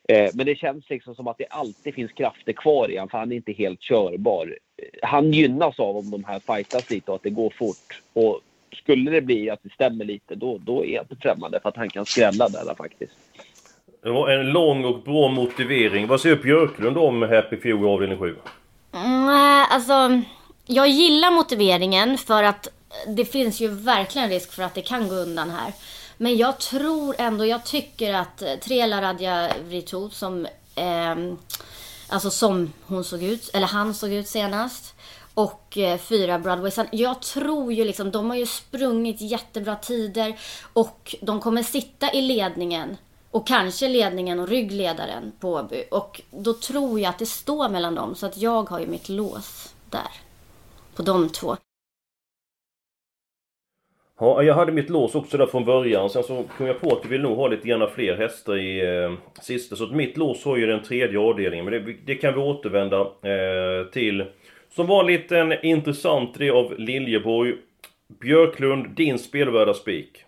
Eh, 0.09 0.31
men 0.33 0.45
det 0.45 0.55
känns 0.55 0.89
liksom 0.89 1.15
som 1.15 1.27
att 1.27 1.37
det 1.37 1.47
alltid 1.49 1.93
finns 1.93 2.11
krafter 2.11 2.53
kvar 2.53 2.91
i 2.91 2.95
honom 2.95 3.09
för 3.09 3.17
han 3.17 3.31
är 3.31 3.35
inte 3.35 3.53
helt 3.53 3.81
körbar. 3.81 4.57
Han 5.01 5.31
gynnas 5.31 5.79
av 5.79 5.97
om 5.97 6.11
de 6.11 6.23
här 6.23 6.39
fightas 6.39 6.89
lite 6.89 7.11
och 7.11 7.15
att 7.15 7.23
det 7.23 7.29
går 7.29 7.49
fort. 7.49 8.01
Och 8.13 8.41
skulle 8.73 9.11
det 9.11 9.21
bli 9.21 9.49
att 9.49 9.59
det 9.63 9.69
stämmer 9.69 10.05
lite, 10.05 10.35
då, 10.35 10.57
då 10.57 10.85
är 10.85 10.89
jag 10.89 11.03
inte 11.03 11.15
främmande 11.15 11.59
för 11.59 11.69
att 11.69 11.77
han 11.77 11.89
kan 11.89 12.05
skrälla 12.05 12.49
där 12.49 12.75
faktiskt. 12.75 13.13
Det 14.03 14.09
var 14.09 14.29
en 14.29 14.49
lång 14.49 14.85
och 14.85 15.01
bra 15.01 15.27
motivering. 15.27 16.07
Vad 16.07 16.21
säger 16.21 16.35
Björklund 16.35 16.97
om 16.97 17.21
Happy 17.21 17.57
Few 17.57 17.87
i 17.87 17.89
avdelning 17.93 18.17
7? 18.17 18.35
Mm, 18.93 19.65
alltså, 19.69 20.21
jag 20.65 20.87
gillar 20.87 21.31
motiveringen 21.31 22.17
för 22.17 22.43
att 22.43 22.67
det 23.07 23.25
finns 23.25 23.61
ju 23.61 23.67
verkligen 23.67 24.29
risk 24.29 24.53
för 24.53 24.63
att 24.63 24.73
det 24.73 24.81
kan 24.81 25.07
gå 25.07 25.15
undan 25.15 25.49
här. 25.49 25.73
Men 26.17 26.37
jag 26.37 26.59
tror 26.59 27.15
ändå, 27.17 27.45
jag 27.45 27.65
tycker 27.65 28.13
att 28.13 28.43
tre 28.61 28.85
Laradja 28.85 29.49
Vritou 29.67 30.09
som 30.09 30.45
eh, 30.75 31.15
Alltså 32.09 32.29
som 32.29 32.73
hon 32.85 33.03
såg 33.03 33.23
ut, 33.23 33.49
eller 33.53 33.67
han 33.67 33.93
såg 33.93 34.13
ut 34.13 34.27
senast. 34.27 34.94
Och 35.35 35.77
eh, 35.77 35.97
fyra 35.97 36.39
Broadway 36.39 36.71
Sun. 36.71 36.87
Jag 36.91 37.21
tror 37.21 37.73
ju 37.73 37.85
liksom, 37.85 38.11
de 38.11 38.29
har 38.29 38.37
ju 38.37 38.45
sprungit 38.45 39.21
jättebra 39.21 39.75
tider. 39.75 40.35
Och 40.73 41.15
de 41.21 41.39
kommer 41.39 41.63
sitta 41.63 42.13
i 42.13 42.21
ledningen. 42.21 42.97
Och 43.31 43.47
kanske 43.47 43.87
ledningen 43.87 44.39
och 44.39 44.47
ryggledaren 44.47 45.31
på 45.39 45.53
Åby. 45.53 45.83
Och 45.91 46.21
då 46.31 46.53
tror 46.53 46.99
jag 46.99 47.09
att 47.09 47.19
det 47.19 47.25
står 47.25 47.69
mellan 47.69 47.95
dem. 47.95 48.15
Så 48.15 48.25
att 48.25 48.37
jag 48.37 48.69
har 48.69 48.79
ju 48.79 48.87
mitt 48.87 49.09
lås 49.09 49.75
där. 49.89 50.11
På 50.95 51.03
de 51.03 51.29
två. 51.29 51.55
Ja, 54.19 54.43
jag 54.43 54.55
hade 54.55 54.71
mitt 54.71 54.89
lås 54.89 55.15
också 55.15 55.37
där 55.37 55.45
från 55.45 55.65
början. 55.65 56.09
Sen 56.09 56.23
så 56.23 56.43
kom 56.57 56.67
jag 56.67 56.81
på 56.81 56.87
att 56.87 57.05
vi 57.05 57.09
vill 57.09 57.21
nog 57.21 57.37
ha 57.37 57.47
lite 57.47 57.67
gärna 57.67 57.87
fler 57.87 58.15
hästar 58.17 58.57
i 58.57 58.97
eh, 59.03 59.13
sista. 59.41 59.75
Så 59.75 59.83
att 59.83 59.91
mitt 59.91 60.17
lås 60.17 60.45
har 60.45 60.57
ju 60.57 60.65
den 60.65 60.83
tredje 60.83 61.19
avdelningen. 61.19 61.65
Men 61.65 61.73
det, 61.73 61.93
det 62.05 62.15
kan 62.15 62.33
vi 62.33 62.39
återvända 62.39 62.99
eh, 63.01 63.87
till. 63.91 64.25
Som 64.75 64.87
vanligt 64.87 65.31
en 65.31 65.65
intressant 65.65 66.33
det 66.37 66.49
av 66.49 66.79
Liljeborg. 66.79 67.55
Björklund, 68.21 68.89
din 68.89 69.19
spelvärda 69.19 69.73
spik. 69.73 70.23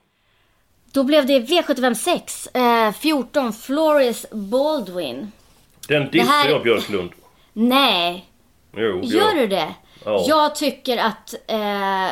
Då 0.91 1.03
blev 1.03 1.25
det 1.25 1.39
V756. 1.39 2.87
Eh, 2.87 2.93
14 2.93 3.53
Floris 3.53 4.25
Baldwin. 4.31 5.31
Den 5.87 6.09
dissar 6.11 6.31
här... 6.31 6.49
jag 6.49 6.63
Björklund. 6.63 7.09
Nej. 7.53 8.25
Jo, 8.77 9.01
Gör 9.03 9.35
du 9.35 9.47
det? 9.47 9.75
Ja. 10.05 10.25
Jag 10.27 10.55
tycker 10.55 10.97
att 10.97 11.33
eh, 11.47 12.09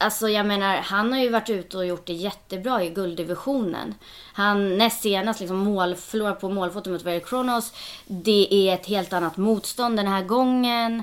Alltså 0.00 0.28
jag 0.28 0.46
menar, 0.46 0.76
han 0.76 1.12
har 1.12 1.20
ju 1.20 1.28
varit 1.28 1.50
ute 1.50 1.76
och 1.76 1.86
gjort 1.86 2.06
det 2.06 2.12
jättebra 2.12 2.84
i 2.84 2.90
gulddivisionen. 2.90 3.94
Han 4.32 4.78
näst 4.78 5.02
senast 5.02 5.40
liksom 5.40 5.56
mål, 5.56 5.94
förlorar 5.94 6.34
på 6.34 6.48
målfoto 6.48 6.90
mot 6.90 7.02
Very 7.02 7.20
Kronos. 7.20 7.72
Det 8.06 8.48
är 8.50 8.74
ett 8.74 8.86
helt 8.86 9.12
annat 9.12 9.36
motstånd 9.36 9.96
den 9.96 10.06
här 10.06 10.22
gången. 10.22 11.02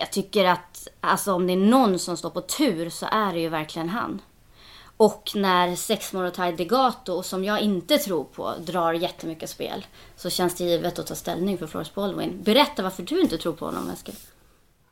Jag 0.00 0.12
tycker 0.12 0.44
att 0.44 0.88
alltså 1.00 1.32
om 1.32 1.46
det 1.46 1.52
är 1.52 1.56
någon 1.56 1.98
som 1.98 2.16
står 2.16 2.30
på 2.30 2.40
tur 2.40 2.88
så 2.88 3.06
är 3.12 3.32
det 3.32 3.40
ju 3.40 3.48
verkligen 3.48 3.88
han. 3.88 4.22
Och 4.96 5.30
när 5.34 5.74
Sexmorotai 5.74 6.52
Degato, 6.52 7.22
som 7.22 7.44
jag 7.44 7.60
inte 7.60 7.98
tror 7.98 8.24
på, 8.24 8.54
drar 8.66 8.92
jättemycket 8.92 9.50
spel 9.50 9.86
så 10.16 10.30
känns 10.30 10.58
det 10.58 10.64
givet 10.64 10.98
att 10.98 11.06
ta 11.06 11.14
ställning 11.14 11.58
för 11.58 11.66
Flores 11.66 11.94
Baldwin. 11.94 12.42
Berätta 12.42 12.82
varför 12.82 13.02
du 13.02 13.20
inte 13.20 13.38
tror 13.38 13.52
på 13.52 13.64
honom, 13.64 13.90
Eskil. 13.90 14.14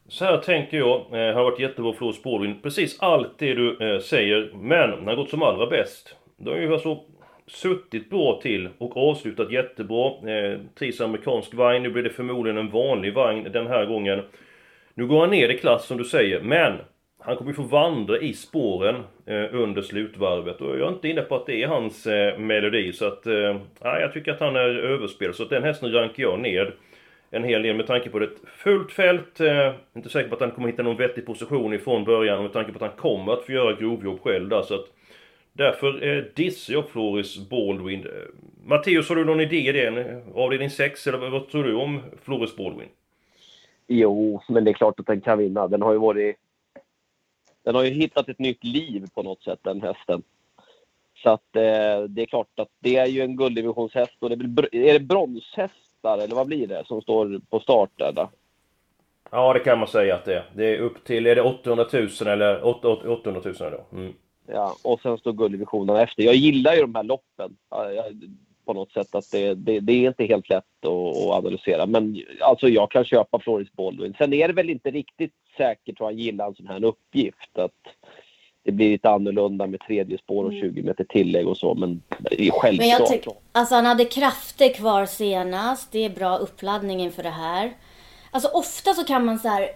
Så 0.09 0.25
här 0.25 0.39
tänker 0.39 0.77
jag. 0.77 0.97
Eh, 0.97 1.35
har 1.35 1.45
varit 1.45 1.61
jättebra 1.61 1.93
för 1.93 1.99
Flores 1.99 2.23
Baldwin. 2.23 2.61
Precis 2.63 3.01
allt 3.01 3.39
det 3.39 3.55
du 3.55 3.95
eh, 3.95 4.01
säger. 4.01 4.53
Men 4.55 4.91
när 4.91 5.07
har 5.07 5.17
gått 5.17 5.31
som 5.31 5.43
allra 5.43 5.67
bäst. 5.67 6.15
Då 6.37 6.51
har 6.51 6.59
ju 6.59 6.73
alltså 6.73 7.01
suttit 7.47 8.11
bra 8.11 8.41
till 8.43 8.69
och 8.79 8.97
avslutat 8.97 9.53
jättebra. 9.53 10.07
Eh, 10.07 10.61
trivs 10.79 11.01
amerikansk 11.01 11.55
vagn. 11.55 11.83
Nu 11.83 11.91
blir 11.91 12.03
det 12.03 12.11
förmodligen 12.11 12.59
en 12.59 12.71
vanlig 12.71 13.15
vagn 13.15 13.53
den 13.53 13.67
här 13.67 13.87
gången. 13.87 14.23
Nu 14.97 15.07
går 15.07 15.21
han 15.21 15.31
ner 15.31 15.49
i 15.49 15.59
klass 15.59 15.87
som 15.87 15.97
du 15.99 16.05
säger. 16.05 16.41
Men 16.41 16.79
han 17.19 17.37
kommer 17.37 17.51
ju 17.51 17.55
få 17.55 17.63
vandra 17.63 18.19
i 18.19 18.33
spåren 18.33 18.95
eh, 19.27 19.55
under 19.55 19.83
slutvarvet 19.83 20.61
och 20.61 20.79
jag 20.79 20.89
är 20.89 20.93
inte 20.93 21.09
inne 21.09 21.23
på 21.23 21.37
att 21.37 21.47
det 21.47 21.63
är 21.63 21.69
hans 21.69 22.07
eh, 22.07 22.39
melodi 22.39 22.93
så 22.93 23.07
att... 23.07 23.27
Eh, 23.27 23.57
jag 23.83 24.13
tycker 24.13 24.33
att 24.33 24.41
han 24.41 24.57
är 24.57 24.69
överspel 24.69 25.35
så 25.35 25.43
att 25.43 25.51
den 25.51 25.63
hästen 25.63 25.93
rankar 25.93 26.23
jag 26.23 26.41
ner 26.41 26.75
en 27.31 27.45
hel 27.45 27.63
del 27.63 27.77
med 27.77 27.87
tanke 27.87 28.11
på 28.11 28.21
ett 28.21 28.39
fullt 28.57 28.93
fält. 28.93 29.41
Eh, 29.41 29.73
inte 29.97 30.09
säker 30.09 30.29
på 30.29 30.35
att 30.35 30.41
han 30.41 30.51
kommer 30.51 30.69
hitta 30.69 30.83
någon 30.83 30.97
vettig 30.97 31.27
position 31.27 31.75
ifrån 31.75 32.05
början 32.05 32.43
med 32.43 32.53
tanke 32.53 32.73
på 32.73 32.85
att 32.85 32.91
han 32.91 33.01
kommer 33.01 33.33
att 33.33 33.45
få 33.45 33.53
göra 33.53 33.73
grovjobb 33.73 34.21
själv 34.21 34.49
där 34.49 34.63
så 34.63 34.75
att 34.75 34.87
Därför 35.53 36.07
eh, 36.09 36.25
dissar 36.35 36.73
jag 36.75 36.89
Floris 36.89 37.49
Baldwin. 37.51 38.07
Eh, 38.07 38.11
Matteus, 38.65 39.09
har 39.09 39.17
du 39.17 39.25
någon 39.25 39.41
idé 39.41 39.69
i 39.69 39.73
den? 39.73 40.23
Avdelning 40.35 40.71
6 40.71 41.07
eller 41.07 41.19
vad 41.19 41.49
tror 41.49 41.65
du 41.65 41.75
om 41.75 42.01
Floris 42.23 42.57
Baldwin? 42.57 42.89
Jo, 43.87 44.43
men 44.49 44.65
det 44.65 44.71
är 44.71 44.75
klart 44.75 45.01
att 45.01 45.07
den 45.07 45.21
kan 45.21 45.39
vinna. 45.39 45.69
Den 45.69 45.83
har 45.83 45.93
ju 45.93 45.99
varit... 45.99 46.37
Den 47.63 47.75
har 47.75 47.83
ju 47.83 47.91
hittat 47.91 48.29
ett 48.29 48.39
nytt 48.39 48.65
liv 48.65 49.07
på 49.15 49.23
något 49.23 49.43
sätt, 49.43 49.59
den 49.63 49.83
hästen. 49.83 50.23
Så 51.23 51.31
att 51.31 51.57
eh, 51.57 52.03
det 52.09 52.23
är 52.23 52.27
klart 52.27 52.59
att 52.59 52.69
det 52.81 52.97
är 52.97 53.07
ju 53.07 53.21
en 53.21 53.37
gulddivisionshäst 53.37 54.17
och 54.21 54.29
det 54.29 54.35
är, 54.35 54.55
väl, 54.57 54.69
är 54.73 54.93
det 54.93 55.01
bronshäst 55.01 55.75
hästar, 56.07 56.25
eller 56.25 56.35
vad 56.35 56.47
blir 56.47 56.67
det, 56.67 56.85
som 56.87 57.03
står 57.03 57.41
på 57.51 57.61
start 57.61 57.91
där 57.97 58.13
då? 58.13 58.31
Ja, 59.31 59.53
det 59.53 59.61
kan 59.61 59.79
man 59.79 59.89
säga 59.89 60.15
att 60.15 60.25
det 60.25 60.35
är. 60.35 60.51
Det 60.55 60.65
är 60.65 60.79
upp 60.79 61.05
till, 61.05 61.27
är 61.27 61.35
det 61.35 61.43
800 61.43 61.87
000 61.93 62.09
eller 62.27 62.65
800 62.65 63.41
000 63.45 63.55
då? 63.59 63.97
Mm. 63.97 64.13
Ja, 64.47 64.77
och 64.85 65.01
sen 65.01 65.19
står 65.19 65.33
gulddivisionen 65.33 65.97
efter. 65.97 66.23
Jag 66.23 66.35
gillar 66.35 66.75
ju 66.75 66.81
de 66.81 66.95
här 66.95 67.03
loppen. 67.03 67.57
På 68.67 68.73
något 68.73 68.93
sätt 68.93 69.15
att 69.15 69.31
det, 69.33 69.55
det, 69.55 69.81
det 69.81 69.93
är 69.93 70.09
inte 70.09 70.25
helt 70.25 70.49
lätt 70.49 70.65
att, 70.87 71.17
analysera. 71.17 71.87
Men 71.87 72.23
alltså 72.41 72.69
jag 72.69 72.91
kan 72.91 73.05
köpa 73.05 73.39
Floris 73.39 73.73
Baldwin. 73.73 74.15
Sen 74.19 74.33
är 74.33 74.49
det 74.49 74.55
väl 74.55 74.71
inte 74.71 74.91
riktigt 74.91 75.35
säkert 75.57 76.01
att 76.01 76.07
han 76.07 76.19
gillar 76.19 76.47
en 76.47 76.55
sån 76.55 76.67
här 76.67 76.85
uppgift. 76.85 77.59
Att 77.59 77.73
det 78.65 78.73
blir 78.73 78.91
lite 78.91 79.11
annorlunda 79.11 79.67
med 79.67 79.81
tredje 79.81 80.19
spår 80.19 80.45
och 80.45 80.53
20 80.53 80.67
mm. 80.67 80.85
meter 80.85 81.05
tillägg 81.05 81.49
och 81.49 81.57
så. 81.57 81.75
Men 81.75 82.03
det 82.19 82.47
är 82.47 82.51
självklart. 82.51 82.79
Men 82.79 82.89
jag 82.89 83.07
tyck, 83.07 83.27
alltså 83.53 83.75
han 83.75 83.87
hade 83.87 84.05
krafter 84.05 84.75
kvar 84.75 85.07
senast. 85.07 85.93
Det 85.93 86.05
är 86.05 86.11
bra 86.11 86.37
uppladdning 86.37 87.01
inför 87.01 87.23
det 87.23 87.31
här. 87.31 87.73
Alltså 88.31 88.49
ofta 88.49 88.95
så 88.95 89.05
kan 89.05 89.25
man 89.25 89.39
så 89.39 89.49
här. 89.49 89.69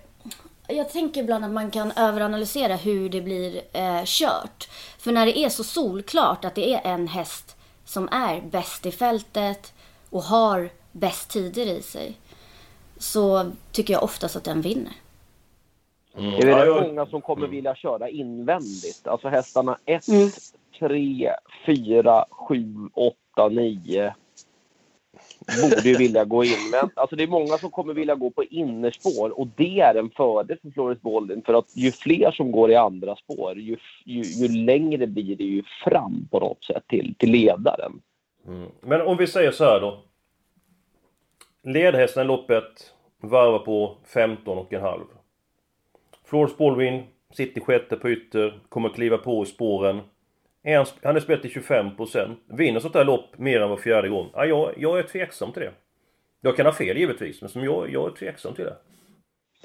Jag 0.68 0.90
tänker 0.90 1.20
ibland 1.20 1.44
att 1.44 1.50
man 1.50 1.70
kan 1.70 1.92
överanalysera 1.96 2.76
hur 2.76 3.08
det 3.08 3.20
blir 3.20 3.60
eh, 3.72 4.02
kört. 4.04 4.68
För 4.98 5.12
när 5.12 5.26
det 5.26 5.38
är 5.38 5.48
så 5.48 5.64
solklart 5.64 6.44
att 6.44 6.54
det 6.54 6.74
är 6.74 6.80
en 6.84 7.08
häst 7.08 7.56
som 7.90 8.08
är 8.12 8.40
bäst 8.40 8.86
i 8.86 8.90
fältet 8.90 9.74
och 10.10 10.22
har 10.22 10.68
bäst 10.92 11.30
tider 11.30 11.66
i 11.66 11.82
sig. 11.82 12.14
Så 12.96 13.50
tycker 13.72 13.94
jag 13.94 14.02
oftast 14.02 14.36
att 14.36 14.44
den 14.44 14.60
vinner. 14.60 14.92
Mm. 16.16 16.30
Det 16.30 16.50
är 16.50 16.66
rätt 16.66 16.88
många 16.88 17.06
som 17.06 17.20
kommer 17.20 17.46
vilja 17.46 17.74
köra 17.74 18.08
invändigt. 18.08 19.06
Alltså 19.06 19.28
hästarna 19.28 19.78
1, 19.84 20.04
3, 20.78 21.30
4, 21.66 22.24
7, 22.30 22.74
8, 22.94 23.48
9 23.48 24.14
borde 25.62 25.88
ju 25.88 25.96
vilja 25.96 26.24
gå 26.24 26.44
in, 26.44 26.70
men 26.70 26.90
Alltså 26.94 27.16
det 27.16 27.22
är 27.22 27.28
många 27.28 27.58
som 27.58 27.70
kommer 27.70 27.94
vilja 27.94 28.14
gå 28.14 28.30
på 28.30 28.44
innerspår 28.44 29.40
och 29.40 29.48
det 29.56 29.80
är 29.80 29.94
en 29.94 30.10
fördel 30.10 30.58
för 30.62 30.70
Flores 30.70 31.00
Baldwin 31.00 31.42
för 31.46 31.54
att 31.54 31.76
ju 31.76 31.92
fler 31.92 32.30
som 32.30 32.52
går 32.52 32.70
i 32.70 32.76
andra 32.76 33.16
spår 33.16 33.58
ju, 33.58 33.76
ju, 34.04 34.22
ju 34.22 34.48
längre 34.48 35.06
blir 35.06 35.36
det 35.36 35.44
ju 35.44 35.62
fram 35.84 36.28
på 36.30 36.40
något 36.40 36.64
sätt 36.64 36.82
till, 36.88 37.14
till 37.18 37.30
ledaren. 37.30 38.00
Mm. 38.46 38.68
Men 38.80 39.00
om 39.00 39.16
vi 39.16 39.26
säger 39.26 39.50
så 39.50 39.64
här 39.64 39.80
då. 39.80 40.02
Ledhästen 41.62 42.22
i 42.22 42.26
loppet 42.26 42.94
varvar 43.20 43.58
på 43.58 43.96
15 44.14 44.58
och 44.58 44.72
en 44.72 44.80
halv. 44.80 45.04
Flores 46.24 46.56
Baldwin 46.56 47.02
sitter 47.32 47.60
sjätte 47.60 47.96
på 47.96 48.10
ytter, 48.10 48.60
kommer 48.68 48.88
kliva 48.88 49.18
på 49.18 49.42
i 49.42 49.46
spåren. 49.46 50.00
Han 51.02 51.16
är 51.16 51.20
spelat 51.20 51.42
till 51.42 51.50
25%. 51.50 52.36
Vinner 52.46 52.80
sånt 52.80 52.92
där 52.92 53.04
lopp 53.04 53.38
mer 53.38 53.60
än 53.60 53.70
var 53.70 53.76
fjärde 53.76 54.08
gång. 54.08 54.30
Ja, 54.34 54.44
jag, 54.44 54.74
jag 54.76 54.98
är 54.98 55.02
tveksam 55.02 55.52
till 55.52 55.62
det. 55.62 55.72
Jag 56.40 56.56
kan 56.56 56.66
ha 56.66 56.72
fel 56.72 56.96
givetvis, 56.96 57.40
men 57.40 57.50
som 57.50 57.64
jag, 57.64 57.90
jag 57.90 58.10
är 58.10 58.16
tveksam 58.16 58.54
till 58.54 58.64
det. 58.64 58.76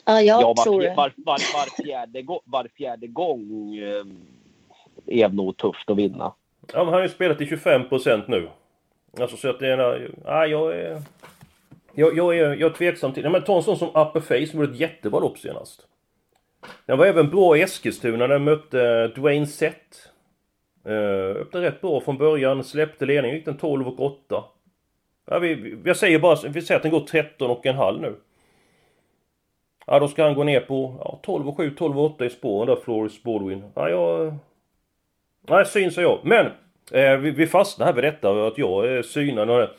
Ja, 0.06 0.22
jag 0.22 0.42
ja, 0.42 0.54
var, 0.58 0.64
tror 0.64 0.82
det. 0.82 0.94
Var, 0.98 1.14
var, 1.18 1.40
var, 1.54 1.84
fjärde, 1.84 2.24
var 2.46 2.68
fjärde 2.78 3.08
gång 3.08 3.76
eh, 3.78 4.06
är 5.08 5.30
nog 5.30 5.58
tufft 5.58 5.90
att 5.90 5.98
vinna. 5.98 6.34
Ja, 6.74 6.78
men 6.78 6.86
han 6.86 6.94
har 6.94 7.02
ju 7.02 7.10
spelat 7.10 7.38
till 7.38 7.48
25% 7.48 8.24
nu. 8.28 8.50
Alltså 9.20 9.38
så 9.38 9.50
att 9.50 9.60
det 9.60 9.68
är... 9.68 10.12
Ja, 10.26 10.48
jag 10.48 10.80
är... 10.80 11.02
Jag, 11.94 12.18
jag, 12.18 12.38
är, 12.38 12.56
jag 12.56 12.72
är 12.72 12.76
tveksam 12.76 13.14
till... 13.14 13.24
Ja, 13.24 13.30
men 13.30 13.44
ta 13.44 13.58
en 13.58 13.64
sån 13.64 13.78
som 13.78 13.88
Upper 13.88 14.20
Face 14.20 14.48
som 14.48 14.60
gjorde 14.60 14.74
ett 14.74 14.80
jättebra 14.80 15.20
lopp 15.20 15.38
senast. 15.38 15.88
Den 16.86 16.98
var 16.98 17.06
även 17.06 17.30
bra 17.30 17.58
i 17.58 17.62
Eskilstuna 17.62 18.18
när 18.18 18.28
den 18.28 18.44
mötte 18.44 19.08
Dwayne 19.08 19.48
Sett. 19.48 20.12
Uh, 20.88 21.42
öppnade 21.42 21.68
rätt 21.68 21.82
bra 21.82 22.02
från 22.02 22.18
början, 22.18 22.64
släppte 22.64 23.06
ledningen, 23.06 23.38
gick 23.38 23.46
den 23.46 23.58
12 23.58 23.88
och 23.88 24.00
8. 24.00 24.44
Ja, 25.26 25.40
vi, 25.40 25.78
jag 25.86 25.98
säger 25.98 26.20
bara, 26.20 26.50
vi 26.50 26.62
säger 26.62 26.76
att 26.76 26.84
den 26.84 26.92
går 26.92 27.00
13 27.00 27.52
och 27.52 27.66
en 27.66 27.76
halv 27.76 28.02
nu. 28.02 28.16
Ja, 29.88 30.00
då 30.00 30.08
ska 30.08 30.24
han 30.24 30.34
gå 30.34 30.44
ner 30.44 30.60
på 30.60 30.96
ja, 31.00 31.20
12 31.24 31.50
och 31.50 31.58
7, 31.58 31.72
12 31.72 32.00
och 32.00 32.06
8 32.06 32.26
i 32.26 32.30
spåren 32.30 32.68
där, 32.68 32.76
Floris 32.76 33.24
Baldwin. 33.24 33.64
Ja, 33.76 33.90
jag... 33.90 34.36
Nej, 35.42 35.66
syns 35.66 35.98
jag. 35.98 36.20
Men! 36.24 36.46
Eh, 36.92 37.18
vi, 37.18 37.32
vi 37.32 37.48
fastnar 37.48 37.86
här 37.86 37.94
vid 37.94 38.04
detta, 38.04 38.48
att 38.48 38.58
jag 38.58 38.88
är 38.88 39.02
synad 39.02 39.50
och... 39.50 39.70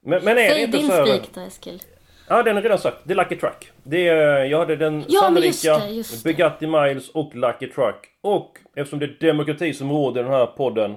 Men, 0.00 0.24
men 0.24 0.38
är 0.38 0.48
Säg 0.48 0.58
det 0.58 0.62
inte 0.62 0.78
din 0.78 0.86
så 0.86 0.92
här... 0.92 1.06
spik 1.06 1.34
då, 1.34 1.40
Eskil. 1.40 1.82
Ja, 2.28 2.42
den 2.42 2.56
är 2.56 2.62
redan 2.62 2.78
sagt. 2.78 2.96
Det 3.04 3.12
är 3.12 3.16
Lucky 3.16 3.36
Truck. 3.36 3.70
Det 3.82 4.08
är, 4.08 4.44
jag 4.44 4.58
hade 4.58 4.76
den 4.76 5.04
Ja, 5.08 5.30
men 5.30 5.42
just 5.42 5.60
sannolika 5.62 5.86
det, 5.86 5.92
just 5.92 6.24
det. 6.24 6.32
Bugatti 6.32 6.66
Miles 6.66 7.08
och 7.08 7.34
Lucky 7.34 7.66
Truck. 7.66 8.08
Och 8.20 8.58
eftersom 8.74 8.98
det 8.98 9.04
är 9.04 9.26
demokrati 9.26 9.74
som 9.74 9.92
råder 9.92 10.20
i 10.20 10.24
den 10.24 10.32
här 10.32 10.46
podden 10.46 10.96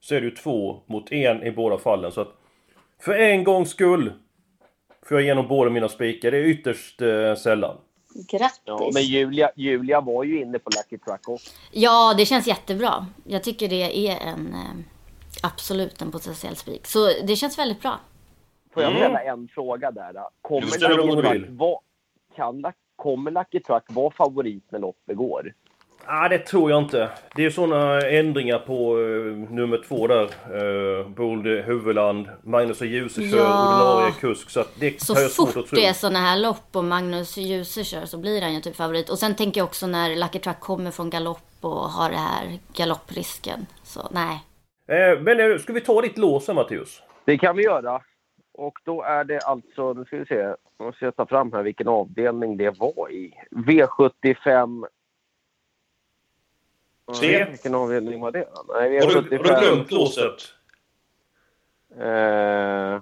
så 0.00 0.14
är 0.14 0.20
det 0.20 0.26
ju 0.26 0.34
två 0.34 0.80
mot 0.86 1.12
en 1.12 1.42
i 1.42 1.50
båda 1.50 1.78
fallen. 1.78 2.12
Så 2.12 2.20
att 2.20 2.34
för 3.00 3.12
en 3.14 3.44
gångs 3.44 3.70
skull 3.70 4.12
får 5.08 5.16
jag 5.16 5.22
igenom 5.24 5.48
båda 5.48 5.70
mina 5.70 5.88
spikar. 5.88 6.30
Det 6.30 6.36
är 6.36 6.44
ytterst 6.44 7.02
eh, 7.02 7.34
sällan. 7.34 7.76
Grattis! 8.30 8.60
Ja, 8.64 8.90
men 8.94 9.02
Julia, 9.02 9.50
Julia 9.56 10.00
var 10.00 10.24
ju 10.24 10.42
inne 10.42 10.58
på 10.58 10.70
Lucky 10.70 11.04
Truck 11.04 11.28
också. 11.28 11.50
Ja, 11.70 12.14
det 12.16 12.26
känns 12.26 12.46
jättebra. 12.46 13.06
Jag 13.24 13.42
tycker 13.42 13.68
det 13.68 14.08
är 14.08 14.16
en 14.16 14.54
eh, 14.54 14.84
absolut 15.42 16.02
en 16.02 16.12
potentiell 16.12 16.56
spik. 16.56 16.86
Så 16.86 17.08
det 17.26 17.36
känns 17.36 17.58
väldigt 17.58 17.80
bra. 17.80 18.00
Får 18.74 18.82
jag 18.82 18.90
Mm. 18.92 19.02
ställa 19.02 19.22
en 19.22 19.48
fråga 19.48 19.90
där? 19.90 20.12
då? 20.12 20.30
Kommer 20.42 20.60
Lucky 20.66 21.46
vara- 21.50 21.78
kan, 22.36 22.72
kommer 22.96 23.30
Lucky 23.30 23.60
Truck 23.60 23.82
vara 23.88 24.10
favorit 24.10 24.64
när 24.70 24.78
loppet 24.78 25.16
går? 25.16 25.52
Ah, 26.04 26.28
det 26.28 26.38
tror 26.38 26.70
jag 26.70 26.82
inte. 26.82 27.10
Det 27.36 27.44
är 27.44 27.50
sådana 27.50 28.00
ändringar 28.00 28.58
på 28.58 28.98
eh, 28.98 29.52
nummer 29.54 29.82
två 29.88 30.06
där. 30.06 30.24
Uh, 30.54 31.08
Bold 31.08 31.46
Huvudland, 31.46 32.28
Magnus 32.42 32.80
och 32.80 32.86
Djuse 32.86 33.30
kör 33.30 33.38
Ja. 33.38 33.44
ordinarie 33.44 34.12
kusk. 34.20 34.50
Så 34.50 34.60
att 34.60 34.72
det 34.80 35.02
Så 35.02 35.14
har 35.14 35.20
jag 35.20 35.30
svårt 35.30 35.48
fort 35.52 35.56
att 35.64 35.70
tro. 35.70 35.76
det 35.76 35.86
är 35.86 35.92
såna 35.92 36.18
här 36.18 36.40
lopp 36.40 36.76
och 36.76 36.84
Magnus 36.84 37.36
Djuse 37.36 37.84
kör 37.84 38.04
så 38.06 38.18
blir 38.18 38.42
han 38.42 38.54
ju 38.54 38.60
typ 38.60 38.76
favorit. 38.76 39.10
Och 39.10 39.18
sen 39.18 39.34
tänker 39.34 39.60
jag 39.60 39.66
också 39.66 39.86
när 39.86 40.16
Lucky 40.16 40.38
Truck 40.38 40.60
kommer 40.60 40.90
från 40.90 41.10
galopp 41.10 41.38
och 41.60 41.70
har 41.70 42.10
det 42.10 42.16
här 42.16 42.58
galopprisken. 42.76 43.66
Så 43.82 44.00
nej. 44.10 44.40
Eh, 44.88 45.20
men 45.20 45.40
eh, 45.52 45.58
ska 45.58 45.72
vi 45.72 45.80
ta 45.80 46.00
ditt 46.00 46.18
lås 46.18 46.46
här 46.48 46.54
Mattias? 46.54 47.02
Det 47.24 47.38
kan 47.38 47.56
vi 47.56 47.62
göra. 47.62 48.00
Och 48.52 48.78
då 48.84 49.02
är 49.02 49.24
det 49.24 49.40
alltså, 49.40 49.92
nu 49.92 50.04
ska 50.04 50.16
vi 50.16 50.26
se, 50.26 50.54
nu 50.78 50.92
ska 50.92 51.04
jag 51.04 51.16
ta 51.16 51.26
fram 51.26 51.52
här 51.52 51.62
vilken 51.62 51.88
avdelning 51.88 52.56
det 52.56 52.78
var 52.78 53.10
i. 53.10 53.34
V75... 53.50 54.86
Tre. 57.20 57.44
Vilken 57.50 57.74
avdelning 57.74 58.20
var 58.20 58.32
det? 58.32 58.48
Nej, 58.68 59.00
Har 59.00 59.08
du, 59.08 59.14
har 59.14 59.22
du 59.22 59.38
V75... 59.38 59.60
glömt 59.60 59.90
låset? 59.90 60.42
Eh, 61.98 63.00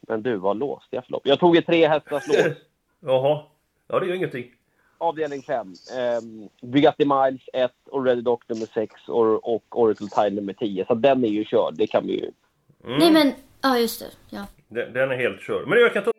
men 0.00 0.22
du, 0.22 0.36
vad 0.36 0.56
låste 0.56 0.96
jag 0.96 1.04
för 1.04 1.12
lopp? 1.12 1.26
Jag 1.26 1.40
tog 1.40 1.56
ett 1.56 1.66
tre 1.66 1.88
hästars 1.88 2.28
lås. 2.28 2.56
Jaha. 3.00 3.42
Ja, 3.88 4.00
det 4.00 4.06
gör 4.06 4.14
ingenting. 4.14 4.52
Avdelning 4.98 5.42
5. 5.42 5.74
Um, 6.22 6.48
Bugatti 6.62 7.04
Miles 7.04 7.42
1 7.52 7.72
och 7.90 8.04
Ready 8.04 8.20
Dock 8.20 8.48
nummer 8.48 8.66
6 8.74 9.08
och, 9.08 9.54
och 9.54 9.64
Oracle 9.70 10.08
Tile 10.08 10.30
nummer 10.30 10.52
10. 10.52 10.86
Så 10.86 10.94
den 10.94 11.24
är 11.24 11.28
ju 11.28 11.44
körd. 11.44 11.74
Det 11.74 11.86
kan 11.86 12.06
vi 12.06 12.12
ju... 12.12 12.30
Mm. 12.84 12.98
Nej 12.98 13.12
men, 13.12 13.32
ja 13.64 13.78
just 13.78 14.00
det. 14.00 14.06
Ja. 14.30 14.46
Den, 14.68 14.92
den 14.92 15.10
är 15.10 15.16
helt 15.16 15.40
körd. 15.40 15.68
Men 15.68 15.78
jag 15.78 15.92
kan 15.92 16.02
ta... 16.04 16.10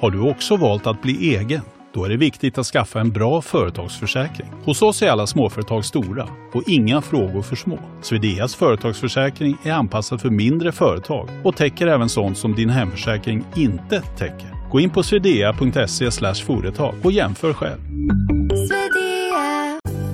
Har 0.00 0.10
du 0.10 0.30
också 0.30 0.56
valt 0.56 0.86
att 0.86 1.02
bli 1.02 1.36
egen? 1.36 1.60
Då 1.94 2.04
är 2.04 2.08
det 2.08 2.16
viktigt 2.16 2.58
att 2.58 2.66
skaffa 2.66 3.00
en 3.00 3.10
bra 3.10 3.42
företagsförsäkring. 3.42 4.48
Hos 4.64 4.82
oss 4.82 5.02
är 5.02 5.10
alla 5.10 5.26
småföretag 5.26 5.84
stora 5.84 6.28
och 6.52 6.62
inga 6.66 7.02
frågor 7.02 7.42
för 7.42 7.56
små. 7.56 7.78
Swedeas 8.02 8.54
företagsförsäkring 8.54 9.56
är 9.64 9.72
anpassad 9.72 10.20
för 10.20 10.30
mindre 10.30 10.72
företag 10.72 11.28
och 11.44 11.56
täcker 11.56 11.86
även 11.86 12.08
sånt 12.08 12.38
som 12.38 12.54
din 12.54 12.70
hemförsäkring 12.70 13.44
inte 13.56 14.00
täcker. 14.00 14.70
Gå 14.70 14.80
in 14.80 14.90
på 14.90 15.02
swedea.se 15.02 16.10
företag 16.46 16.94
och 17.02 17.12
jämför 17.12 17.52
själv. 17.52 17.80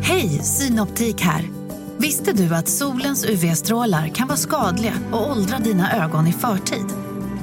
Hej, 0.03 0.29
Synoptik 0.29 1.21
här. 1.21 1.68
Visste 2.00 2.33
du 2.33 2.55
att 2.55 2.69
solens 2.69 3.31
UV-strålar 3.31 4.09
kan 4.09 4.28
vara 4.28 4.37
skadliga 4.37 4.93
och 5.12 5.31
åldra 5.31 5.59
dina 5.59 6.05
ögon 6.05 6.26
i 6.26 6.33
förtid? 6.33 6.87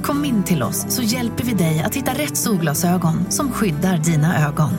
Kom 0.02 0.24
in 0.24 0.44
till 0.44 0.62
oss 0.62 0.94
så 0.96 1.02
hjälper 1.02 1.44
vi 1.44 1.52
dig 1.52 1.82
att 1.86 1.96
hitta 1.96 2.10
rätt 2.10 2.36
solglasögon 2.36 3.30
som 3.30 3.52
skyddar 3.52 3.98
dina 3.98 4.48
ögon. 4.48 4.70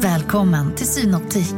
Välkommen 0.00 0.74
till 0.74 0.86
Synoptik. 0.86 1.54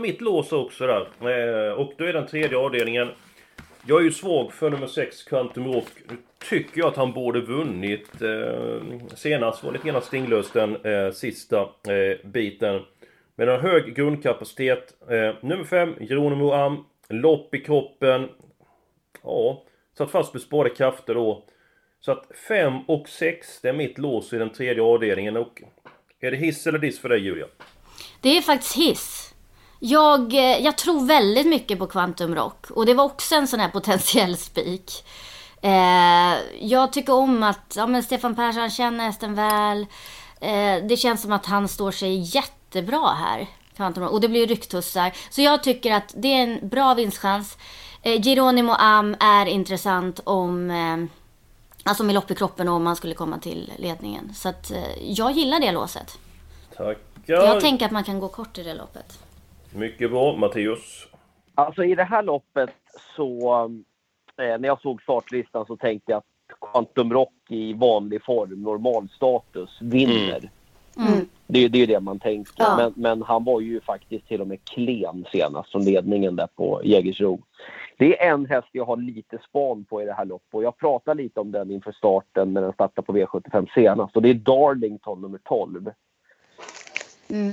Mitt 0.00 0.20
lås 0.20 0.52
också 0.52 0.86
där. 0.86 1.00
Eh, 1.00 1.72
och 1.72 1.92
då 1.98 2.04
är 2.04 2.12
den 2.12 2.26
tredje 2.26 2.58
avdelningen. 2.58 3.08
Jag 3.86 4.00
är 4.00 4.04
ju 4.04 4.12
svag 4.12 4.52
för 4.52 4.70
nummer 4.70 4.86
6, 4.86 5.22
Quantum 5.22 5.64
Rock. 5.64 5.92
Nu 6.10 6.16
tycker 6.50 6.80
jag 6.80 6.88
att 6.88 6.96
han 6.96 7.12
borde 7.12 7.40
vunnit. 7.40 8.22
Eh, 8.22 8.82
senast 9.14 9.64
var 9.64 9.72
lite 9.72 9.88
grann 9.88 10.02
stinglös 10.02 10.50
den 10.50 10.76
eh, 10.76 11.12
sista 11.12 11.68
biten. 12.24 12.80
Men 13.38 13.48
har 13.48 13.58
hög 13.58 13.94
grundkapacitet. 13.94 14.94
Eh, 15.10 15.48
nummer 15.48 15.64
5, 15.64 15.94
Geronimo 16.00 16.52
Am. 16.52 16.84
Lopp 17.08 17.54
i 17.54 17.60
kroppen. 17.60 18.28
Ja, 19.22 19.62
satt 19.98 20.10
fast 20.10 20.32
med 20.32 20.42
sparade 20.42 20.74
krafter 20.74 21.14
då. 21.14 21.44
Så 22.00 22.12
att 22.12 22.26
5 22.48 22.80
och 22.88 23.08
6, 23.08 23.60
det 23.60 23.68
är 23.68 23.72
mitt 23.72 23.98
lås 23.98 24.32
i 24.32 24.38
den 24.38 24.52
tredje 24.52 24.82
avdelningen. 24.82 25.36
Och 25.36 25.62
är 26.20 26.30
det 26.30 26.36
hiss 26.36 26.66
eller 26.66 26.78
diss 26.78 27.00
för 27.00 27.08
dig 27.08 27.20
Julia? 27.20 27.46
Det 28.20 28.36
är 28.36 28.42
faktiskt 28.42 28.76
hiss. 28.76 29.34
Jag, 29.80 30.34
eh, 30.34 30.64
jag 30.64 30.78
tror 30.78 31.06
väldigt 31.06 31.46
mycket 31.46 31.78
på 31.78 31.86
Quantum 31.86 32.34
Rock. 32.34 32.70
Och 32.70 32.86
det 32.86 32.94
var 32.94 33.04
också 33.04 33.34
en 33.34 33.48
sån 33.48 33.60
här 33.60 33.68
potentiell 33.72 34.36
spik. 34.36 34.92
Eh, 35.62 36.34
jag 36.60 36.92
tycker 36.92 37.12
om 37.12 37.42
att 37.42 37.74
ja, 37.76 37.86
men 37.86 38.02
Stefan 38.02 38.34
Persson 38.34 38.70
känner 38.70 39.04
hästen 39.04 39.34
väl. 39.34 39.86
Eh, 40.40 40.86
det 40.88 40.96
känns 40.96 41.22
som 41.22 41.32
att 41.32 41.46
han 41.46 41.68
står 41.68 41.90
sig 41.90 42.22
jättebra 42.68 43.08
här. 43.08 43.46
Och 44.10 44.20
det 44.20 44.28
blir 44.28 44.46
rycktussar. 44.46 45.12
Så 45.30 45.42
jag 45.42 45.62
tycker 45.62 45.94
att 45.94 46.14
det 46.16 46.28
är 46.28 46.42
en 46.42 46.68
bra 46.68 46.94
vinstchans. 46.94 47.58
Eh, 48.02 48.20
Geronimo 48.20 48.72
Am 48.78 49.16
är 49.20 49.46
intressant 49.46 50.20
om... 50.24 50.70
Eh, 50.70 50.96
alltså 51.84 52.04
med 52.04 52.14
lopp 52.14 52.30
i 52.30 52.34
kroppen 52.34 52.68
och 52.68 52.74
om 52.74 52.84
man 52.84 52.96
skulle 52.96 53.14
komma 53.14 53.38
till 53.38 53.72
ledningen. 53.78 54.34
Så 54.34 54.48
att 54.48 54.70
eh, 54.70 55.10
jag 55.12 55.32
gillar 55.32 55.60
det 55.60 55.72
låset. 55.72 56.18
Tackar! 56.76 56.96
Jag 57.26 57.60
tänker 57.60 57.86
att 57.86 57.92
man 57.92 58.04
kan 58.04 58.20
gå 58.20 58.28
kort 58.28 58.58
i 58.58 58.62
det 58.62 58.74
loppet. 58.74 59.18
Mycket 59.74 60.10
bra, 60.10 60.36
Mattias. 60.36 61.06
Alltså 61.54 61.84
i 61.84 61.94
det 61.94 62.04
här 62.04 62.22
loppet 62.22 62.70
så... 63.16 63.54
Eh, 64.36 64.58
när 64.58 64.66
jag 64.68 64.80
såg 64.80 65.02
startlistan 65.02 65.66
så 65.66 65.76
tänkte 65.76 66.12
jag 66.12 66.18
att 66.18 66.70
Quantum 66.70 67.12
Rock 67.12 67.34
i 67.48 67.72
vanlig 67.72 68.24
form, 68.24 68.62
normalstatus, 68.62 69.78
vinner. 69.80 70.38
Mm. 70.38 70.50
Det, 71.46 71.64
är- 71.64 71.68
det 71.68 71.78
är 71.78 71.80
ju 71.80 71.86
det 71.86 72.00
man 72.00 72.18
tänker. 72.18 72.52
Ja. 72.58 72.76
Men, 72.76 72.92
men 72.96 73.22
han 73.22 73.44
var 73.44 73.60
ju 73.60 73.80
faktiskt 73.80 74.28
till 74.28 74.40
och 74.40 74.46
med 74.46 74.64
klen 74.64 75.24
senast 75.32 75.70
från 75.72 75.84
ledningen 75.84 76.36
där 76.36 76.46
på 76.46 76.80
Jägersro. 76.84 77.40
Det 77.98 78.20
är 78.22 78.32
en 78.32 78.46
häst 78.46 78.68
jag 78.72 78.84
har 78.84 78.96
lite 78.96 79.38
span 79.48 79.84
på 79.84 80.02
i 80.02 80.04
det 80.04 80.12
här 80.12 80.24
loppet 80.24 80.54
och 80.54 80.62
jag 80.64 80.76
pratade 80.78 81.22
lite 81.22 81.40
om 81.40 81.52
den 81.52 81.70
inför 81.70 81.92
starten 81.92 82.54
när 82.54 82.62
den 82.62 82.72
startade 82.72 83.06
på 83.06 83.12
V75 83.12 83.68
senast 83.74 84.16
och 84.16 84.22
det 84.22 84.28
är 84.30 84.34
Darlington 84.34 85.20
nummer 85.20 85.38
12. 85.44 85.90
Mm. 87.30 87.52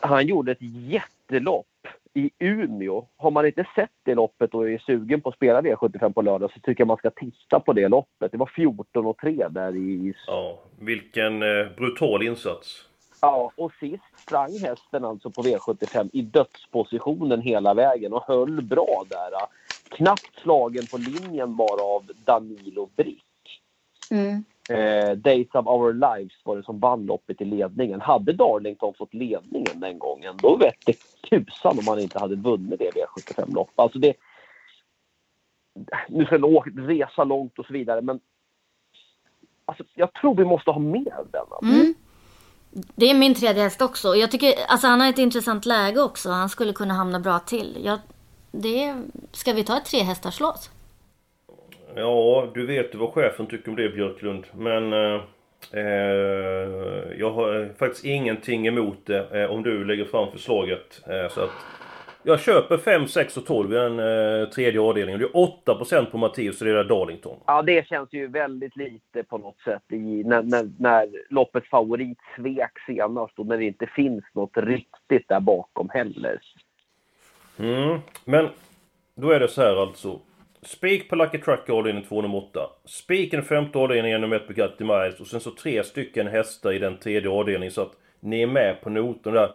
Han 0.00 0.26
gjorde 0.26 0.52
ett 0.52 0.58
jättelopp 0.60 1.66
i 2.14 2.30
Umeå. 2.38 3.06
Har 3.16 3.30
man 3.30 3.46
inte 3.46 3.66
sett 3.74 3.90
det 4.04 4.14
loppet 4.14 4.54
och 4.54 4.70
är 4.70 4.78
sugen 4.78 5.20
på 5.20 5.28
att 5.28 5.34
spela 5.34 5.60
V75 5.60 6.12
på 6.12 6.22
lördag 6.22 6.50
så 6.54 6.60
tycker 6.60 6.80
jag 6.80 6.88
man 6.88 6.96
ska 6.96 7.10
titta 7.10 7.60
på 7.60 7.72
det 7.72 7.88
loppet. 7.88 8.32
Det 8.32 8.38
var 8.38 8.50
14 8.56 9.06
och 9.06 9.18
3 9.18 9.48
där 9.50 9.76
i 9.76 10.14
Ja, 10.26 10.58
vilken 10.78 11.42
eh, 11.42 11.66
brutal 11.76 12.22
insats. 12.22 12.88
Ja, 13.20 13.52
och 13.56 13.72
sist 13.80 14.02
sprang 14.22 14.58
hästen 14.58 15.04
alltså 15.04 15.30
på 15.30 15.42
V75 15.42 16.10
i 16.12 16.22
dödspositionen 16.22 17.40
hela 17.40 17.74
vägen 17.74 18.12
och 18.12 18.24
höll 18.26 18.62
bra 18.62 19.04
där. 19.08 19.30
Knappt 19.96 20.40
slagen 20.42 20.86
på 20.86 20.96
linjen 20.96 21.56
bara 21.56 21.82
av 21.82 22.10
Danilo 22.24 22.90
Brick. 22.96 23.24
Mm. 24.10 24.44
Eh, 24.68 25.12
Days 25.16 25.54
of 25.54 25.66
Our 25.66 25.92
Lives 25.92 26.34
var 26.44 26.56
det 26.56 26.62
som 26.62 26.80
vann 26.80 27.06
loppet 27.06 27.40
i 27.40 27.44
ledningen. 27.44 28.00
Hade 28.00 28.32
Darlington 28.32 28.94
fått 28.98 29.14
ledningen 29.14 29.80
den 29.80 29.98
gången, 29.98 30.36
då 30.42 30.56
vette 30.56 30.92
tusan 31.30 31.78
om 31.78 31.88
han 31.88 32.00
inte 32.00 32.18
hade 32.18 32.36
vunnit 32.36 32.78
det 32.78 32.90
V75-lopp. 32.90 33.70
Alltså 33.76 33.98
det... 33.98 34.14
Nu 36.08 36.24
ska 36.24 36.34
jag 36.34 36.44
åka, 36.44 36.70
resa 36.70 37.24
långt 37.24 37.58
och 37.58 37.66
så 37.66 37.72
vidare, 37.72 38.00
men... 38.00 38.20
Alltså, 39.64 39.84
jag 39.94 40.12
tror 40.14 40.34
vi 40.34 40.44
måste 40.44 40.70
ha 40.70 40.78
med 40.78 41.12
den. 41.32 41.70
Mm. 41.70 41.94
Det 42.70 43.10
är 43.10 43.14
min 43.14 43.34
tredje 43.34 43.62
häst 43.62 43.82
också. 43.82 44.14
Jag 44.14 44.30
tycker, 44.30 44.54
alltså 44.68 44.86
han 44.86 45.00
har 45.00 45.08
ett 45.08 45.18
intressant 45.18 45.66
läge 45.66 46.00
också. 46.00 46.30
Han 46.30 46.48
skulle 46.48 46.72
kunna 46.72 46.94
hamna 46.94 47.20
bra 47.20 47.38
till. 47.38 47.78
Jag, 47.84 47.98
det, 48.52 49.02
ska 49.32 49.52
vi 49.52 49.64
ta 49.64 49.78
ett 49.78 49.84
trehästarslås? 49.84 50.70
Ja, 51.94 52.48
du 52.54 52.66
vet 52.66 52.94
vad 52.94 53.12
chefen 53.12 53.46
tycker 53.46 53.70
om 53.70 53.76
det 53.76 53.88
Björklund. 53.88 54.46
Men... 54.52 54.92
Eh, 55.70 55.82
jag 57.18 57.30
har 57.30 57.60
eh, 57.60 57.68
faktiskt 57.78 58.04
ingenting 58.04 58.66
emot 58.66 58.98
det 59.06 59.42
eh, 59.42 59.50
om 59.50 59.62
du 59.62 59.84
lägger 59.84 60.04
fram 60.04 60.30
förslaget. 60.30 61.02
Eh, 61.06 61.28
så 61.28 61.40
att... 61.40 61.50
Jag 62.24 62.40
köper 62.40 62.76
5, 62.78 63.08
6 63.08 63.36
och 63.36 63.46
12 63.46 63.72
i 63.72 63.76
den 63.76 63.98
eh, 63.98 64.48
tredje 64.48 64.80
avdelningen. 64.80 65.20
Det 65.20 65.26
är 65.26 65.46
8% 65.66 66.04
på 66.04 66.18
Mattias 66.18 66.60
och 66.60 66.66
det 66.66 66.78
är 66.78 66.84
Darlington. 66.84 67.36
Ja, 67.46 67.62
det 67.62 67.86
känns 67.86 68.12
ju 68.12 68.26
väldigt 68.26 68.76
lite 68.76 69.22
på 69.22 69.38
något 69.38 69.60
sätt 69.60 69.82
i, 69.88 70.24
när, 70.24 70.42
när, 70.42 70.70
när 70.78 71.08
loppets 71.30 71.68
favorit 71.68 72.18
svek 72.36 72.78
senast 72.86 73.38
och 73.38 73.46
när 73.46 73.58
det 73.58 73.64
inte 73.64 73.86
finns 73.86 74.24
något 74.32 74.56
riktigt 74.56 75.28
där 75.28 75.40
bakom 75.40 75.88
heller. 75.88 76.40
Mm. 77.58 77.98
Men 78.24 78.48
då 79.14 79.30
är 79.30 79.40
det 79.40 79.48
så 79.48 79.62
här 79.62 79.76
alltså. 79.76 80.20
Spik 80.66 81.08
på 81.10 81.16
Lucky 81.16 81.38
Truck 81.38 81.70
avdelning 81.70 82.04
2 82.04 82.22
nummer 82.22 82.38
8. 82.38 82.60
Spik 82.84 83.32
i 83.32 83.36
den 83.36 83.44
femte 83.44 83.78
avdelningen 83.78 84.20
nummer 84.20 84.36
1 84.36 84.46
på 84.46 84.52
Gatti 84.52 84.84
Miles. 84.84 85.20
Och 85.20 85.26
sen 85.26 85.40
så 85.40 85.50
tre 85.50 85.84
stycken 85.84 86.26
hästar 86.26 86.72
i 86.72 86.78
den 86.78 86.96
tredje 86.96 87.30
avdelningen. 87.30 87.72
Så 87.72 87.82
att 87.82 87.92
ni 88.20 88.42
är 88.42 88.46
med 88.46 88.80
på 88.80 88.90
noten 88.90 89.32
där. 89.32 89.50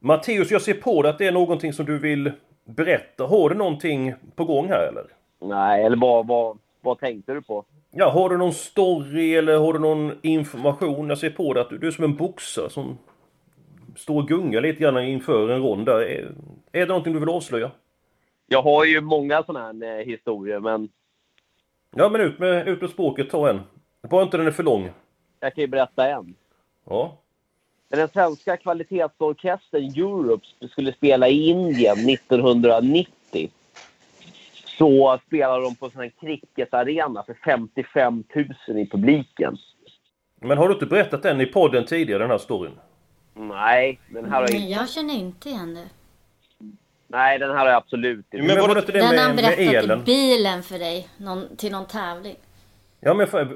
Matteus, 0.00 0.50
jag 0.50 0.62
ser 0.62 0.74
på 0.74 1.02
dig 1.02 1.10
att 1.10 1.18
det 1.18 1.26
är 1.26 1.32
någonting 1.32 1.72
som 1.72 1.86
du 1.86 1.98
vill 1.98 2.32
berätta. 2.64 3.24
Har 3.24 3.48
du 3.48 3.54
någonting 3.54 4.14
på 4.36 4.44
gång 4.44 4.68
här 4.68 4.88
eller? 4.88 5.04
Nej, 5.40 5.84
eller 5.84 5.96
vad, 5.96 6.26
vad, 6.26 6.58
vad 6.80 6.98
tänkte 6.98 7.34
du 7.34 7.42
på? 7.42 7.64
Ja, 7.90 8.10
har 8.10 8.28
du 8.28 8.36
någon 8.36 8.52
story 8.52 9.34
eller 9.34 9.58
har 9.58 9.72
du 9.72 9.78
någon 9.78 10.12
information? 10.22 11.08
Jag 11.08 11.18
ser 11.18 11.30
på 11.30 11.54
dig 11.54 11.60
att 11.60 11.70
du, 11.70 11.78
du 11.78 11.86
är 11.86 11.90
som 11.90 12.04
en 12.04 12.16
boxare 12.16 12.70
som 12.70 12.98
står 13.96 14.22
och 14.22 14.28
gungar 14.28 14.60
lite 14.60 14.80
grann 14.80 14.98
inför 14.98 15.50
en 15.50 15.62
rond 15.62 15.86
där. 15.86 16.00
Är, 16.00 16.34
är 16.72 16.80
det 16.80 16.86
någonting 16.86 17.12
du 17.12 17.18
vill 17.18 17.28
avslöja? 17.28 17.70
Jag 18.46 18.62
har 18.62 18.84
ju 18.84 19.00
många 19.00 19.42
sådana 19.42 19.66
här 19.66 19.98
eh, 19.98 20.06
historier, 20.06 20.60
men 20.60 20.88
Ja, 21.98 22.08
men 22.08 22.20
ut 22.20 22.38
med, 22.38 22.68
ut 22.68 22.80
med 22.80 22.90
språket, 22.90 23.30
ta 23.30 23.48
en. 23.50 23.60
Bara 24.10 24.22
inte 24.22 24.36
den 24.36 24.46
är 24.46 24.50
för 24.50 24.62
lång. 24.62 24.90
jag 25.40 25.54
kan 25.54 25.62
ju 25.62 25.68
berätta 25.68 26.08
en. 26.08 26.34
Ja. 26.84 27.18
När 27.88 27.98
den 27.98 28.08
svenska 28.08 28.56
kvalitetsorkestern 28.56 29.84
Europe 29.84 30.46
skulle 30.70 30.92
spela 30.92 31.28
i 31.28 31.48
Indien 31.48 32.08
1990 32.08 33.50
så 34.78 35.18
spelade 35.26 35.64
de 35.64 35.76
på 35.76 35.86
en 35.86 35.92
sån 35.92 36.00
här 36.00 36.12
cricketarena 36.20 37.22
för 37.22 37.34
55 37.44 38.24
000 38.68 38.78
i 38.78 38.86
publiken. 38.86 39.56
Men 40.40 40.58
har 40.58 40.68
du 40.68 40.74
inte 40.74 40.86
berättat 40.86 41.22
den 41.22 41.40
i 41.40 41.46
podden 41.46 41.86
tidigare, 41.86 42.22
den 42.22 42.30
här 42.30 42.38
storyn? 42.38 42.72
Nej, 43.34 44.00
den 44.08 44.24
här 44.24 44.32
har 44.32 44.42
jag, 44.42 44.52
Nej, 44.52 44.72
jag 44.72 44.88
känner 44.90 45.14
inte 45.14 45.48
igen 45.48 45.74
det. 45.74 45.88
Nej, 47.08 47.38
den 47.38 47.50
här 47.50 47.56
har 47.58 47.66
jag 47.66 47.76
absolut 47.76 48.26
inte. 48.34 48.46
Men 48.46 48.60
var 48.60 48.74
det 48.74 48.80
inte 48.80 48.92
det 48.92 48.98
Den 48.98 49.08
med, 49.08 49.18
han 49.18 49.34
med 49.34 49.44
berättat 49.44 49.58
i 49.60 49.74
elen? 49.74 50.04
bilen 50.04 50.62
för 50.62 50.78
dig. 50.78 51.08
Någon, 51.16 51.56
till 51.56 51.72
någon 51.72 51.86
tävling. 51.86 52.36
Ja, 53.00 53.14
men 53.14 53.26
fan, 53.26 53.48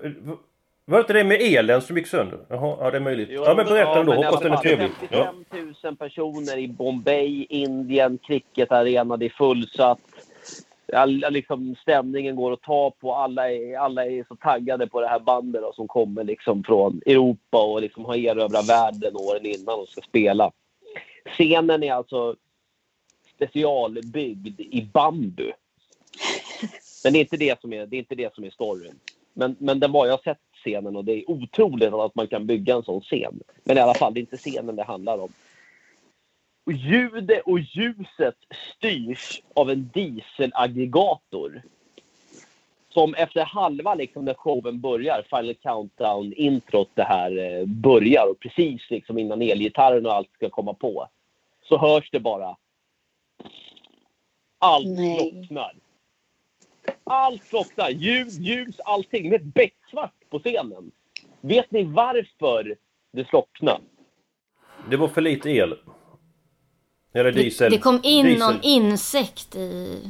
var 0.85 0.99
det 0.99 1.01
inte 1.01 1.13
det 1.13 1.25
med 1.25 1.41
elen 1.43 1.83
som 1.83 1.97
gick 1.97 2.07
sönder? 2.07 2.39
Jaha, 2.49 2.77
ja 2.81 2.91
det 2.91 2.97
är 2.97 3.01
möjligt. 3.01 3.29
Jo, 3.33 3.43
Ja, 3.47 3.55
men 3.55 3.67
berätta 3.67 3.95
den 3.95 4.07
då. 4.07 4.13
men 4.13 4.21
i 4.23 4.25
Hoppas 4.25 4.41
alla 4.41 4.49
den 4.51 4.59
är 4.59 4.63
trevlig. 4.63 4.91
Ja. 5.11 5.33
55 5.51 5.75
000 5.85 5.97
personer 5.97 6.57
i 6.59 6.69
Bombay, 6.69 7.47
Indien, 7.49 8.19
cricketarena. 8.27 9.17
Det 9.17 9.25
är 9.27 9.31
fullsatt. 9.31 9.99
All, 10.93 11.25
liksom, 11.31 11.77
stämningen 11.83 12.37
går 12.37 12.53
att 12.53 12.63
ta 12.63 12.91
på. 13.01 13.15
Alla 13.15 13.53
är, 13.53 13.79
alla 13.79 14.07
är 14.07 14.25
så 14.29 14.37
taggade 14.37 14.87
på 14.87 15.01
det 15.01 15.09
här 15.09 15.19
bandet 15.19 15.63
då, 15.63 15.73
som 15.73 15.89
kommer 15.89 16.25
liksom 16.25 16.65
från 16.65 17.01
Europa 17.07 17.63
och 17.63 17.81
liksom 17.81 18.05
har 18.05 18.17
erövrat 18.17 18.69
världen 18.69 19.17
åren 19.17 19.47
innan 19.47 19.79
och 19.81 19.89
ska 19.89 20.01
spela. 20.01 20.51
Scenen 21.37 21.83
är 21.83 21.93
alltså 21.93 22.35
specialbyggd 23.41 24.61
i 24.61 24.83
bambu. 24.93 25.53
Men 27.05 27.13
det 27.13 27.19
är 27.19 27.21
inte 27.21 27.37
det 27.37 27.61
som 27.61 27.73
är, 27.73 27.87
det 27.87 27.97
är, 27.97 27.99
inte 27.99 28.15
det 28.15 28.35
som 28.35 28.45
är 28.45 28.51
storyn. 28.51 28.99
Men, 29.33 29.57
men 29.59 29.81
den 29.81 29.93
var, 29.93 30.07
jag 30.07 30.13
har 30.13 30.23
sett 30.23 30.39
scenen 30.65 30.97
och 30.97 31.05
det 31.05 31.13
är 31.13 31.31
otroligt 31.31 31.93
att 31.93 32.15
man 32.15 32.27
kan 32.27 32.47
bygga 32.47 32.75
en 32.75 32.83
sån 32.83 33.01
scen. 33.01 33.41
Men 33.65 33.77
i 33.77 33.81
alla 33.81 33.95
fall, 33.95 34.15
det 34.15 34.21
är 34.21 34.23
inte 34.23 34.37
scenen 34.37 34.77
det 34.77 34.83
handlar 34.83 35.19
om. 35.19 35.33
Och 36.67 36.73
ljudet 36.73 37.43
och 37.47 37.59
ljuset 37.61 38.37
styrs 38.77 39.43
av 39.55 39.71
en 39.71 39.91
dieselaggregator. 39.95 41.63
Som 42.89 43.15
efter 43.15 43.45
halva, 43.45 43.95
liksom, 43.95 44.25
när 44.25 44.35
showen 44.35 44.81
börjar, 44.81 45.27
Final 45.31 45.55
Countdown-introt, 45.55 46.89
det 46.95 47.03
här 47.03 47.39
eh, 47.39 47.67
börjar 47.67 48.27
och 48.31 48.41
precis 48.41 48.91
liksom 48.91 49.19
innan 49.19 49.43
elgitarren 49.43 50.07
och 50.07 50.15
allt 50.15 50.33
ska 50.33 50.51
komma 50.51 50.75
på, 50.75 51.09
så 51.63 51.79
hörs 51.79 52.11
det 52.11 52.21
bara 52.21 52.57
allt 54.61 54.87
Nej. 54.87 55.19
slocknar. 55.33 55.73
Allt 57.05 57.45
slocknar. 57.45 57.91
Ljud, 57.91 58.29
ljus, 58.29 58.81
allting. 58.85 59.31
Det 59.31 59.37
är 59.37 59.43
becksvart 59.45 60.15
på 60.31 60.39
scenen. 60.39 60.91
Vet 61.41 61.71
ni 61.71 61.85
varför 61.85 62.77
det 63.13 63.29
slocknade? 63.29 63.81
Det 64.91 64.97
var 64.97 65.09
för 65.09 65.21
lite 65.21 65.51
el. 65.51 65.75
Eller 67.13 67.33
diesel. 67.33 67.71
Det, 67.71 67.77
det 67.77 67.83
kom 67.83 68.01
in 68.03 68.25
diesel. 68.27 68.39
någon 68.39 68.63
insekt 68.63 69.57
i, 69.57 70.03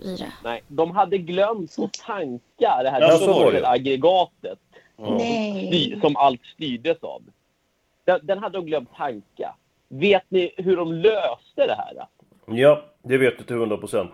i 0.00 0.16
det. 0.16 0.32
Nej, 0.44 0.62
de 0.68 0.90
hade 0.90 1.18
glömt 1.18 1.78
att 1.78 1.92
tanka 1.92 2.82
det 2.82 2.90
här 2.90 3.00
Ja, 3.00 3.18
dieselaggregatet 3.18 4.58
Nej. 4.96 5.70
sty- 5.72 6.00
som 6.00 6.16
allt 6.16 6.44
styrdes 6.54 6.98
av. 7.02 7.22
Den, 8.04 8.20
den 8.22 8.38
hade 8.38 8.58
de 8.58 8.66
glömt 8.66 8.94
tanka. 8.96 9.54
Vet 9.88 10.24
ni 10.28 10.52
hur 10.56 10.76
de 10.76 10.92
löste 10.92 11.66
det 11.66 11.74
här? 11.74 12.06
Ja, 12.46 12.84
det 13.08 13.18
vet 13.18 13.38
du 13.38 13.44
till 13.44 13.56
100%. 13.56 14.08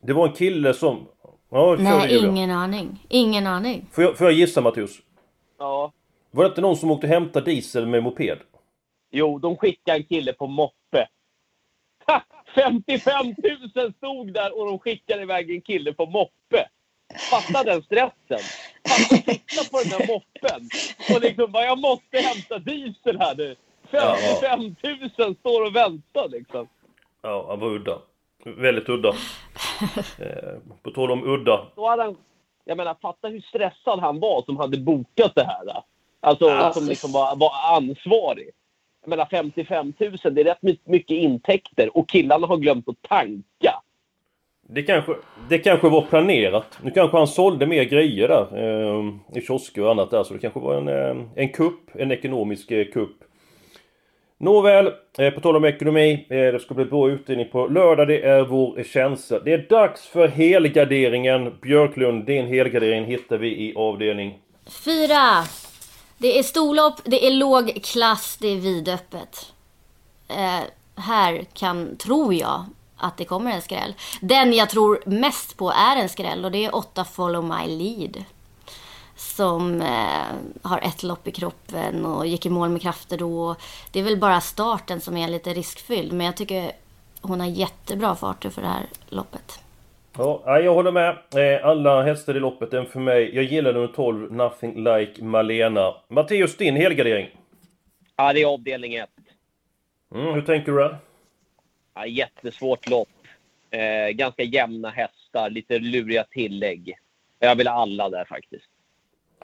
Det 0.00 0.12
var 0.12 0.28
en 0.28 0.34
kille 0.34 0.74
som... 0.74 1.06
Ja, 1.50 1.76
Nej, 1.78 2.12
Julia. 2.12 2.30
ingen 2.30 2.50
aning. 2.50 3.06
Ingen 3.08 3.46
aning. 3.46 3.86
Får 3.92 4.04
jag, 4.04 4.18
får 4.18 4.26
jag 4.26 4.34
gissa 4.34 4.60
Mattias? 4.60 4.90
Ja. 5.58 5.92
Var 6.30 6.44
det 6.44 6.48
inte 6.48 6.60
någon 6.60 6.76
som 6.76 6.90
åkte 6.90 7.06
och 7.06 7.12
hämtade 7.12 7.50
diesel 7.50 7.86
med 7.86 8.02
moped? 8.02 8.38
Jo, 9.10 9.38
de 9.38 9.56
skickade 9.56 9.98
en 9.98 10.04
kille 10.04 10.32
på 10.32 10.46
moppe. 10.46 11.08
Ha! 12.06 12.22
55 12.54 13.26
000 13.74 13.92
stod 13.92 14.32
där 14.32 14.58
och 14.58 14.66
de 14.66 14.78
skickade 14.78 15.22
iväg 15.22 15.50
en 15.50 15.60
kille 15.60 15.92
på 15.92 16.06
moppe. 16.06 16.68
Fatta 17.30 17.64
den 17.64 17.82
stressen. 17.82 18.38
Fatta 18.88 19.16
titta 19.16 19.64
på 19.70 19.78
den 19.82 19.88
där 19.98 20.06
moppen. 20.06 20.68
Och 21.14 21.20
liksom 21.20 21.52
bara, 21.52 21.64
jag 21.64 21.78
måste 21.78 22.18
hämta 22.18 22.58
diesel 22.58 23.18
här 23.18 23.34
nu. 23.36 23.56
55 23.90 24.74
000 25.18 25.36
står 25.36 25.66
och 25.66 25.76
väntar 25.76 26.28
liksom. 26.28 26.68
Ja, 27.22 27.46
han 27.48 27.60
var 27.60 27.68
udda. 27.68 27.98
Väldigt 28.44 28.88
udda. 28.88 29.08
eh, 30.18 30.58
på 30.82 30.90
tal 30.90 31.10
om 31.10 31.24
udda. 31.24 31.66
Då 31.76 31.88
hade 31.88 32.02
han, 32.02 32.16
jag 32.64 32.76
menar, 32.76 32.96
fatta 33.02 33.28
hur 33.28 33.40
stressad 33.40 34.00
han 34.00 34.20
var 34.20 34.42
som 34.42 34.56
hade 34.56 34.78
bokat 34.78 35.32
det 35.34 35.44
här. 35.44 35.64
Då. 35.66 35.84
Alltså, 36.20 36.48
Alltså. 36.48 36.80
som 36.80 36.88
liksom 36.88 37.12
var, 37.12 37.36
var 37.36 37.50
ansvarig. 37.76 38.50
Jag 39.02 39.08
menar 39.10 39.26
55 39.30 39.92
000, 39.98 40.16
det 40.34 40.40
är 40.40 40.44
rätt 40.44 40.62
my- 40.62 40.78
mycket 40.84 41.16
intäkter 41.16 41.96
och 41.96 42.08
killarna 42.08 42.46
har 42.46 42.56
glömt 42.56 42.88
att 42.88 43.02
tanka. 43.02 43.82
Det 44.70 44.82
kanske, 44.82 45.14
det 45.48 45.58
kanske 45.58 45.88
var 45.88 46.02
planerat. 46.02 46.78
Nu 46.82 46.90
kanske 46.90 47.16
han 47.16 47.26
sålde 47.26 47.66
mer 47.66 47.84
grejer 47.84 48.28
där. 48.28 48.46
Eh, 48.58 49.38
I 49.38 49.40
kiosker 49.46 49.84
och 49.84 49.90
annat 49.90 50.10
där. 50.10 50.24
Så 50.24 50.34
det 50.34 50.40
kanske 50.40 50.60
var 50.60 50.74
en, 50.74 50.88
eh, 50.88 51.24
en 51.34 51.48
kupp. 51.48 51.90
En 51.94 52.12
ekonomisk 52.12 52.70
eh, 52.70 52.84
kupp. 52.86 53.16
Nåväl, 54.40 54.92
eh, 55.18 55.30
på 55.30 55.40
tal 55.40 55.56
om 55.56 55.64
ekonomi. 55.64 56.26
Eh, 56.30 56.36
det 56.36 56.60
ska 56.60 56.74
bli 56.74 56.84
bra 56.84 57.10
utdelning 57.10 57.48
på 57.48 57.66
lördag. 57.66 58.08
Det 58.08 58.22
är 58.22 58.44
vår 58.44 58.82
känsla. 58.82 59.38
Det 59.38 59.52
är 59.52 59.66
dags 59.68 60.06
för 60.06 60.28
helgarderingen. 60.28 61.58
Björklund, 61.62 62.24
din 62.26 62.46
helgardering 62.46 63.04
hittar 63.04 63.38
vi 63.38 63.48
i 63.48 63.74
avdelning... 63.76 64.38
Fyra. 64.84 65.44
Det 66.18 66.38
är 66.38 66.42
storlopp, 66.42 66.94
det 67.04 67.26
är 67.26 67.30
låg 67.30 67.84
klass, 67.84 68.38
det 68.40 68.48
är 68.48 68.56
vidöppet. 68.56 69.52
Eh, 70.28 70.60
här 70.96 71.44
kan, 71.54 71.96
tror 71.96 72.34
jag, 72.34 72.64
att 72.96 73.16
det 73.16 73.24
kommer 73.24 73.52
en 73.52 73.62
skräll. 73.62 73.94
Den 74.20 74.52
jag 74.52 74.70
tror 74.70 75.02
mest 75.06 75.56
på 75.56 75.70
är 75.70 75.96
en 75.96 76.08
skräll 76.08 76.44
och 76.44 76.50
det 76.50 76.64
är 76.64 76.74
8 76.74 77.04
Follow 77.04 77.44
My 77.44 77.66
Lead. 77.76 78.24
Som 79.38 79.80
eh, 79.80 80.34
har 80.62 80.78
ett 80.78 81.02
lopp 81.02 81.28
i 81.28 81.30
kroppen 81.32 82.04
och 82.06 82.26
gick 82.26 82.46
i 82.46 82.50
mål 82.50 82.68
med 82.68 82.82
krafter 82.82 83.18
då. 83.18 83.56
Det 83.92 83.98
är 84.00 84.04
väl 84.04 84.16
bara 84.16 84.40
starten 84.40 85.00
som 85.00 85.16
är 85.16 85.28
lite 85.28 85.54
riskfylld. 85.54 86.12
Men 86.12 86.26
jag 86.26 86.36
tycker 86.36 86.72
hon 87.20 87.40
har 87.40 87.46
jättebra 87.46 88.14
farter 88.14 88.50
för 88.50 88.62
det 88.62 88.68
här 88.68 88.82
loppet. 89.08 89.60
Ja, 90.16 90.60
jag 90.60 90.74
håller 90.74 90.92
med. 90.92 91.08
Eh, 91.34 91.66
Alla 91.66 92.02
hästar 92.02 92.36
i 92.36 92.40
loppet 92.40 92.72
är 92.74 92.84
för 92.84 93.00
mig. 93.00 93.34
Jag 93.34 93.44
gillar 93.44 93.72
nummer 93.72 93.86
12, 93.86 94.32
Nothing 94.32 94.84
Like 94.84 95.24
Malena. 95.24 95.94
Matteus, 96.08 96.56
din 96.56 96.76
helgardering? 96.76 97.28
Ja, 98.16 98.32
det 98.32 98.42
är 98.42 98.46
avdelning 98.46 98.94
ett. 98.94 99.10
Mm, 100.14 100.34
hur 100.34 100.42
tänker 100.42 100.72
du 100.72 100.78
där? 100.78 100.98
Ja, 101.94 102.06
jättesvårt 102.06 102.88
lopp. 102.88 103.08
Eh, 103.70 104.08
ganska 104.12 104.42
jämna 104.42 104.90
hästar, 104.90 105.50
lite 105.50 105.78
luriga 105.78 106.24
tillägg. 106.24 106.94
Jag 107.38 107.56
vill 107.56 107.66
ha 107.66 107.74
alla 107.74 108.08
där 108.10 108.24
faktiskt. 108.24 108.66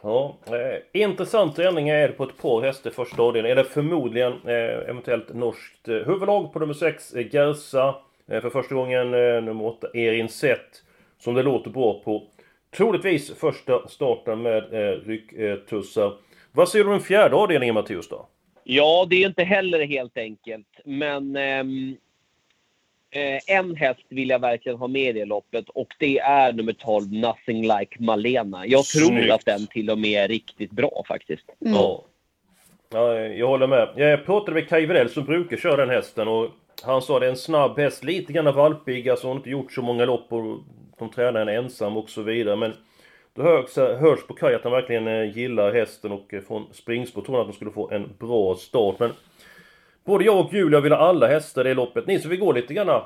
Ja, 0.05 0.37
eh, 0.47 1.03
intressant 1.03 1.57
träning 1.57 1.89
är 1.89 2.09
det 2.09 2.15
på 2.15 2.25
ett 2.25 2.37
par 2.39 2.63
hästar 2.63 2.91
i 2.91 2.93
första 2.93 3.23
avdelningen. 3.23 3.59
Eller 3.59 3.69
förmodligen 3.69 4.33
eh, 4.33 4.89
eventuellt 4.91 5.35
norskt 5.35 5.89
eh, 5.89 5.95
huvudlag 5.95 6.53
på 6.53 6.59
nummer 6.59 6.75
6, 6.75 7.15
eh, 7.15 7.27
Gersa. 7.33 7.95
Eh, 8.29 8.41
för 8.41 8.51
första 8.51 8.75
gången 8.75 9.15
eh, 9.15 9.43
nummer 9.43 9.65
8, 9.65 9.87
Erin 9.95 10.29
Sett. 10.29 10.83
Som 11.19 11.35
det 11.35 11.43
låter 11.43 11.71
bra 11.71 12.01
på. 12.05 12.23
Troligtvis 12.77 13.35
första 13.35 13.89
starten 13.89 14.43
med 14.43 14.75
eh, 14.75 14.99
rycktussar. 15.07 16.13
Vad 16.53 16.69
säger 16.69 16.85
du 16.85 16.91
om 16.91 16.97
den 16.97 17.07
fjärde 17.07 17.37
avdelningen 17.37 17.75
Matteus 17.75 18.09
då? 18.09 18.27
Ja, 18.65 19.07
det 19.11 19.23
är 19.23 19.27
inte 19.27 19.45
heller 19.45 19.87
helt 19.87 20.19
enkelt. 20.19 20.81
Men 20.85 21.37
ehm, 21.37 21.97
eh, 23.15 23.57
en 23.57 23.77
häst 23.77 24.05
vill 24.09 24.29
jag 24.29 24.39
verkligen 24.39 24.79
ha 24.79 24.89
med 24.89 25.17
i 25.17 25.19
det 25.19 25.25
loppet 25.25 25.69
och 25.69 25.89
det 25.99 26.19
är 26.19 26.53
nummer 26.53 26.73
12, 26.73 27.13
Nothing 27.13 27.63
Like 27.63 27.97
Malena. 27.99 28.67
Jag 28.67 28.85
tror 28.85 29.07
Snyggt. 29.07 29.33
att 29.33 29.45
den 29.45 29.67
till 29.67 29.91
och 29.91 29.99
med 29.99 30.25
är 30.25 30.29
riktigt 30.29 30.71
bra 30.71 31.05
faktiskt. 31.09 31.45
Ja. 31.59 32.05
ja. 32.93 33.19
Jag 33.19 33.49
håller 33.49 33.67
med. 33.67 33.89
Jag 33.97 34.27
pratade 34.27 34.55
med 34.55 34.69
Kaj 34.69 34.87
Widell 34.87 35.11
som 35.11 35.25
brukar 35.25 35.57
köra 35.57 35.77
den 35.77 35.91
hästen 35.91 36.29
och 36.29 36.51
han 36.83 37.03
sa 37.03 37.19
det 37.19 37.27
är 37.27 37.31
en 37.31 37.37
snabb 37.37 37.79
häst, 37.79 38.05
lite 38.05 38.33
grann 38.33 38.55
valpig, 38.55 39.09
alltså 39.09 39.27
hon 39.27 39.37
har 39.37 39.41
inte 39.41 39.51
gjort 39.51 39.73
så 39.73 39.83
många 39.83 40.05
lopp 40.05 40.29
på 40.29 40.61
de 40.99 41.11
tränar 41.11 41.41
en 41.41 41.49
ensam 41.49 41.97
och 41.97 42.11
så 42.11 42.23
vidare. 42.23 42.57
Men 42.57 42.73
då 43.35 43.43
hörs, 43.43 43.77
hörs 43.77 44.27
på 44.27 44.35
Kaj 44.35 44.55
att 44.55 44.63
han 44.63 44.73
verkligen 44.73 45.07
eh, 45.07 45.37
gillar 45.39 45.73
hästen 45.73 46.13
och 46.13 46.35
eh, 46.35 46.41
från 46.41 46.67
springspår 46.73 47.23
tror 47.23 47.37
han 47.37 47.41
att 47.41 47.53
de 47.53 47.57
skulle 47.57 47.71
få 47.71 47.91
en 47.91 48.13
bra 48.19 48.55
start. 48.55 48.99
Men 48.99 49.11
både 50.05 50.25
jag 50.25 50.47
och 50.47 50.53
Julia 50.53 50.81
vill 50.81 50.93
ha 50.93 50.99
alla 50.99 51.27
hästar 51.27 51.67
i 51.67 51.75
loppet. 51.75 52.07
Ni 52.07 52.19
som 52.19 52.31
vill 52.31 52.41
gå 52.41 52.53
lite 52.53 52.75
grann 52.75 53.03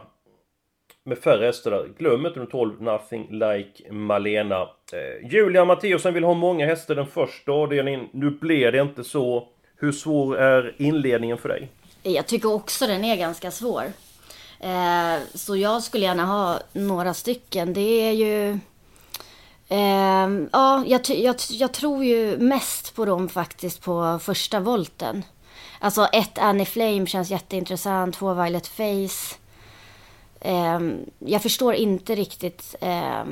med 1.05 1.19
färre 1.19 1.47
hästar 1.47 1.71
där. 1.71 1.89
Glöm 1.99 2.27
inte 2.27 2.41
de 2.41 2.47
12, 2.47 2.83
Nothing 2.83 3.29
Like 3.31 3.93
Malena. 3.93 4.61
Eh, 4.93 5.31
Julia 5.31 5.65
Matteusen 5.65 6.15
vill 6.15 6.25
ha 6.25 6.35
många 6.35 6.67
hästar 6.67 6.95
den 6.95 7.07
första 7.07 7.53
avdelningen. 7.53 8.09
Nu 8.13 8.31
blev 8.31 8.73
det 8.73 8.81
inte 8.81 9.05
så. 9.05 9.49
Hur 9.77 9.93
svår 9.93 10.39
är 10.39 10.75
inledningen 10.79 11.39
för 11.39 11.49
dig? 11.49 11.69
Jag 12.03 12.27
tycker 12.27 12.53
också 12.53 12.87
den 12.87 13.05
är 13.05 13.17
ganska 13.17 13.51
svår. 13.51 13.85
Eh, 14.61 15.23
så 15.35 15.57
jag 15.57 15.83
skulle 15.83 16.05
gärna 16.05 16.25
ha 16.25 16.61
några 16.73 17.15
stycken. 17.15 17.73
Det 17.73 17.81
är 17.81 18.13
ju... 18.13 18.51
Eh, 19.69 20.49
ja, 20.53 20.85
jag, 20.87 21.01
jag, 21.09 21.37
jag, 21.51 21.73
tror 21.73 22.05
ju 22.05 22.39
mest 22.39 22.97
på 22.97 23.05
dem 23.05 23.29
faktiskt 23.29 23.83
på 23.83 24.19
första 24.23 24.61
volten. 24.61 25.23
Alltså 25.79 26.09
ett 26.12 26.38
Annie 26.38 26.64
Flame 26.64 27.07
känns 27.07 27.31
jätteintressant, 27.31 28.14
två 28.14 28.35
Violet 28.35 28.67
Face. 28.67 29.37
Eh, 30.41 30.81
jag 31.19 31.43
förstår 31.43 31.75
inte 31.75 32.14
riktigt... 32.14 32.75
Eh, 32.81 33.25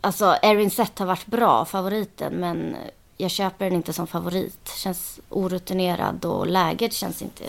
alltså 0.00 0.36
Erin 0.42 0.70
Sett 0.70 0.98
har 0.98 1.06
varit 1.06 1.26
bra, 1.26 1.64
favoriten, 1.64 2.32
men 2.32 2.76
jag 3.16 3.30
köper 3.30 3.64
den 3.64 3.74
inte 3.74 3.92
som 3.92 4.06
favorit. 4.06 4.68
Känns 4.76 5.20
orutinerad 5.28 6.24
och 6.24 6.46
läget 6.46 6.92
känns 6.92 7.22
inte... 7.22 7.44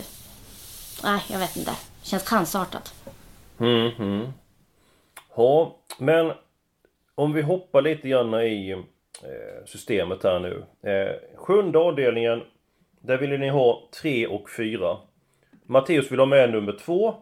Nej, 1.04 1.22
jag 1.28 1.40
vet 1.40 1.58
inte. 1.58 1.72
Känns 2.02 2.24
chansartat. 2.24 2.94
Mm, 3.60 3.92
mm. 4.00 4.28
Ja, 5.36 5.76
men 5.98 6.32
om 7.16 7.34
vi 7.34 7.42
hoppar 7.42 7.82
lite 7.82 8.08
grann 8.08 8.34
i 8.34 8.72
eh, 9.22 9.66
systemet 9.66 10.24
här 10.24 10.40
nu. 10.40 10.66
Eh, 10.92 11.38
sjunde 11.38 11.80
avdelningen, 11.80 12.44
där 13.06 13.18
vill 13.18 13.40
ni 13.40 13.50
ha 13.50 13.90
3 14.02 14.28
och 14.28 14.50
4. 14.50 14.98
Matteus 15.66 16.12
vill 16.12 16.20
ha 16.20 16.26
med 16.26 16.52
nummer 16.52 16.72
2. 16.72 17.16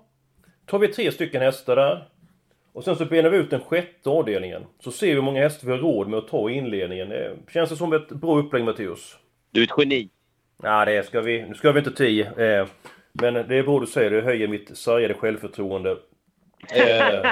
Tar 0.65 0.80
vi 0.80 0.88
tre 0.88 1.12
stycken 1.12 1.41
hästar 1.41 1.76
där. 1.76 2.08
Och 2.74 2.84
sen 2.84 2.96
så 2.96 3.06
benar 3.06 3.30
vi 3.30 3.38
ut 3.38 3.50
den 3.50 3.62
sjätte 3.62 4.10
avdelningen. 4.10 4.65
Så 4.80 4.91
ser 4.91 5.08
vi 5.08 5.13
hur 5.13 5.22
många 5.22 5.41
hästar 5.41 5.67
vi 5.67 5.74
har 5.74 5.80
råd 5.80 6.08
med 6.08 6.19
att 6.19 6.28
ta 6.28 6.50
i 6.50 6.54
inledningen. 6.54 7.12
Eh, 7.12 7.32
känns 7.54 7.69
det 7.69 7.76
som 7.76 7.93
ett 7.93 8.10
bra 8.10 8.39
upplägg 8.39 8.63
Matteus? 8.63 9.17
Du 9.52 9.60
är 9.60 9.63
ett 9.63 9.74
geni. 9.78 10.10
Ja, 10.63 10.86
det 10.86 11.06
ska 11.06 11.22
vi. 11.22 11.41
Nu 11.41 11.54
ska 11.54 11.72
vi 11.72 11.80
inte 11.80 11.91
tio. 11.91 12.26
Eh, 12.26 12.67
men 13.13 13.34
det 13.34 13.56
är 13.56 13.63
bra 13.63 13.80
du 13.80 13.88
säger, 13.88 14.12
det 14.12 14.22
höjer 14.22 14.48
mitt 14.48 14.78
sargade 14.78 15.13
självförtroende. 15.13 15.91
Eh. 16.74 17.32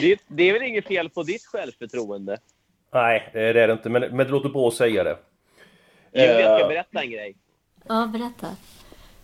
det, 0.00 0.20
det 0.28 0.42
är 0.42 0.52
väl 0.52 0.62
inget 0.62 0.86
fel 0.86 1.10
på 1.10 1.22
ditt 1.22 1.46
självförtroende? 1.46 2.38
Nej, 2.92 3.30
det 3.32 3.40
är 3.40 3.66
det 3.66 3.72
inte. 3.72 3.88
Men, 3.88 4.02
men 4.02 4.26
det 4.26 4.32
låter 4.32 4.48
bra 4.48 4.68
att 4.68 4.74
säga 4.74 5.04
det. 5.04 5.16
Julia, 6.16 6.40
jag 6.40 6.58
ska 6.60 6.68
berätta 6.68 7.00
en 7.02 7.10
grej. 7.10 7.34
Ja, 7.88 8.06
berätta. 8.12 8.56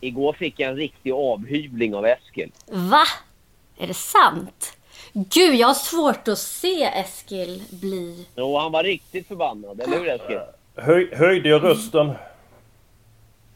Igår 0.00 0.32
fick 0.32 0.60
jag 0.60 0.70
en 0.70 0.76
riktig 0.76 1.12
avhyvling 1.12 1.94
av 1.94 2.06
Eskil. 2.06 2.52
Va? 2.66 3.04
Är 3.78 3.86
det 3.86 3.94
sant? 3.94 4.76
Gud, 5.12 5.54
jag 5.54 5.66
har 5.66 5.74
svårt 5.74 6.28
att 6.28 6.38
se 6.38 6.82
Eskil 6.84 7.62
bli... 7.70 8.26
Jo, 8.36 8.58
han 8.58 8.72
var 8.72 8.82
riktigt 8.82 9.28
förbannad. 9.28 9.80
Eller 9.80 9.98
hur 9.98 10.08
Eskil? 10.08 10.40
Höj, 10.76 11.14
höjde 11.14 11.48
jag 11.48 11.64
rösten? 11.64 12.12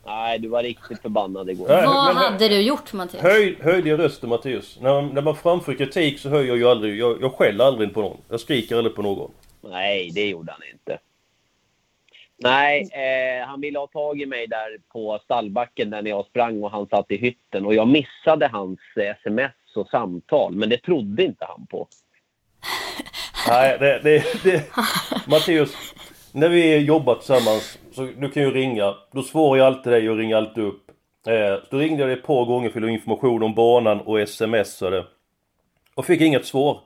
Nej, 0.06 0.38
du 0.38 0.48
var 0.48 0.62
riktigt 0.62 1.02
förbannad 1.02 1.50
igår. 1.50 1.68
Nej, 1.68 1.86
Vad 1.86 2.14
men, 2.14 2.16
hade 2.16 2.48
du 2.48 2.60
gjort 2.60 2.92
Mattias? 2.92 3.22
Höj, 3.22 3.58
höjde 3.60 3.88
jag 3.88 3.98
rösten 4.00 4.28
Mattias? 4.28 4.78
När, 4.80 5.02
när 5.02 5.22
man 5.22 5.36
framför 5.36 5.74
kritik 5.74 6.18
så 6.20 6.28
höjer 6.28 6.48
jag 6.48 6.56
ju 6.56 6.68
aldrig... 6.68 6.98
Jag, 6.98 7.22
jag 7.22 7.32
skäller 7.34 7.64
aldrig 7.64 7.94
på 7.94 8.00
någon. 8.00 8.16
Jag 8.28 8.40
skriker 8.40 8.76
aldrig 8.76 8.96
på 8.96 9.02
någon. 9.02 9.30
Nej, 9.60 10.10
det 10.14 10.28
gjorde 10.28 10.52
han 10.52 10.60
inte. 10.72 10.98
Nej, 12.38 12.88
eh, 12.92 13.46
han 13.46 13.60
ville 13.60 13.78
ha 13.78 13.86
tag 13.86 14.20
i 14.20 14.26
mig 14.26 14.46
där 14.46 14.78
på 14.92 15.20
stallbacken 15.24 15.90
där 15.90 16.02
när 16.02 16.10
jag 16.10 16.26
sprang 16.26 16.62
och 16.62 16.70
han 16.70 16.86
satt 16.86 17.10
i 17.10 17.16
hytten. 17.16 17.66
Och 17.66 17.74
jag 17.74 17.88
missade 17.88 18.48
hans 18.48 18.80
sms 18.96 19.52
och 19.76 19.88
samtal, 19.88 20.54
men 20.54 20.68
det 20.68 20.78
trodde 20.78 21.24
inte 21.24 21.44
han 21.44 21.66
på. 21.66 21.88
Nej, 23.48 23.78
det... 23.78 24.00
det, 24.02 24.42
det 24.44 24.64
Matteus, 25.26 25.94
när 26.32 26.48
vi 26.48 26.78
jobbar 26.78 27.14
tillsammans, 27.14 27.78
så 27.92 28.02
du 28.02 28.30
kan 28.30 28.42
ju 28.42 28.50
ringa. 28.50 28.94
Då 29.12 29.22
svarar 29.22 29.56
jag 29.58 29.66
alltid 29.66 29.92
dig 29.92 30.10
och 30.10 30.16
ringer 30.16 30.36
alltid 30.36 30.64
upp. 30.64 30.90
Eh, 31.26 31.62
då 31.70 31.78
ringde 31.78 32.02
jag 32.02 32.08
dig 32.08 32.18
ett 32.18 32.26
par 32.26 32.44
gånger 32.44 32.70
för 32.70 32.82
att 32.82 32.90
information 32.90 33.42
om 33.42 33.54
banan 33.54 34.00
och 34.00 34.28
smsade. 34.28 35.04
Och 35.94 36.06
fick 36.06 36.20
inget 36.20 36.46
svar. 36.46 36.80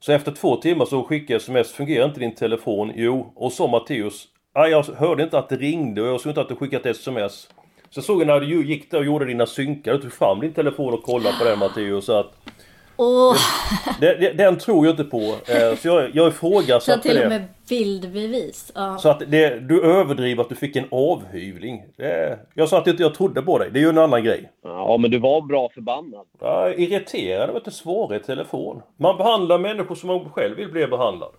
Så 0.00 0.12
efter 0.12 0.32
två 0.32 0.56
timmar 0.56 0.84
så 0.84 1.04
skickade 1.04 1.32
jag 1.32 1.40
sms, 1.40 1.72
fungerar 1.72 2.04
inte 2.04 2.20
din 2.20 2.34
telefon? 2.34 2.92
Jo, 2.94 3.32
och 3.36 3.52
så 3.52 3.66
Matteus, 3.68 4.28
jag 4.54 4.82
hörde 4.82 5.22
inte 5.22 5.38
att 5.38 5.48
det 5.48 5.56
ringde 5.56 6.02
och 6.02 6.08
jag 6.08 6.20
såg 6.20 6.30
inte 6.30 6.40
att 6.40 6.48
du 6.48 6.56
skickat 6.56 6.86
sms. 6.86 7.48
Så 7.90 8.02
såg 8.02 8.20
jag 8.20 8.26
när 8.26 8.40
du 8.40 8.66
gick 8.66 8.90
där 8.90 8.98
och 8.98 9.04
gjorde 9.04 9.24
dina 9.24 9.46
synkar, 9.46 9.92
du 9.92 9.98
tog 9.98 10.12
fram 10.12 10.40
din 10.40 10.52
telefon 10.52 10.94
och 10.94 11.02
kollade 11.02 11.38
på 11.38 11.44
den 11.44 11.58
Matteus 11.58 12.04
så 12.04 12.12
att 12.12 12.32
Oh. 12.96 13.36
Den, 14.00 14.20
den, 14.20 14.36
den, 14.36 14.58
tror 14.58 14.86
jag 14.86 14.92
inte 14.92 15.04
på. 15.04 15.34
Eh, 15.46 15.76
så 15.76 15.88
jag, 15.88 16.10
jag 16.14 16.28
ifrågasatte 16.28 17.08
det. 17.08 17.14
till 17.14 17.22
och 17.22 17.28
med 17.28 17.44
bildbevis. 17.68 18.72
Ja. 18.74 18.98
Så 18.98 19.08
att 19.08 19.22
det, 19.30 19.68
du 19.68 19.82
överdriver 19.82 20.42
att 20.42 20.48
du 20.48 20.54
fick 20.54 20.76
en 20.76 20.86
avhyvling. 20.90 21.82
Det, 21.96 22.38
jag 22.54 22.68
sa 22.68 22.78
att 22.78 22.86
inte 22.86 23.02
jag 23.02 23.14
trodde 23.14 23.42
på 23.42 23.58
dig. 23.58 23.70
Det 23.72 23.78
är 23.78 23.82
ju 23.82 23.88
en 23.88 23.98
annan 23.98 24.24
grej. 24.24 24.50
Ja, 24.62 24.96
men 24.96 25.10
du 25.10 25.18
var 25.18 25.40
bra 25.40 25.68
förbannad. 25.74 26.26
Ja, 26.40 26.72
irriterad 26.72 27.56
att 27.56 27.64
det 27.64 27.70
svarar 27.70 28.16
i 28.16 28.20
telefon. 28.20 28.82
Man 28.96 29.16
behandlar 29.16 29.58
människor 29.58 29.94
som 29.94 30.06
man 30.06 30.30
själv 30.30 30.56
vill 30.56 30.68
bli 30.68 30.86
behandlad. 30.86 31.30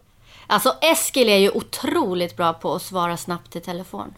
Alltså 0.48 0.74
Eskil 0.82 1.30
är 1.30 1.38
ju 1.38 1.50
otroligt 1.50 2.38
bra 2.38 2.54
på 2.54 2.74
att 2.74 2.82
svara 2.82 3.18
snabbt 3.18 3.56
i 3.56 3.60
telefon. 3.60 4.14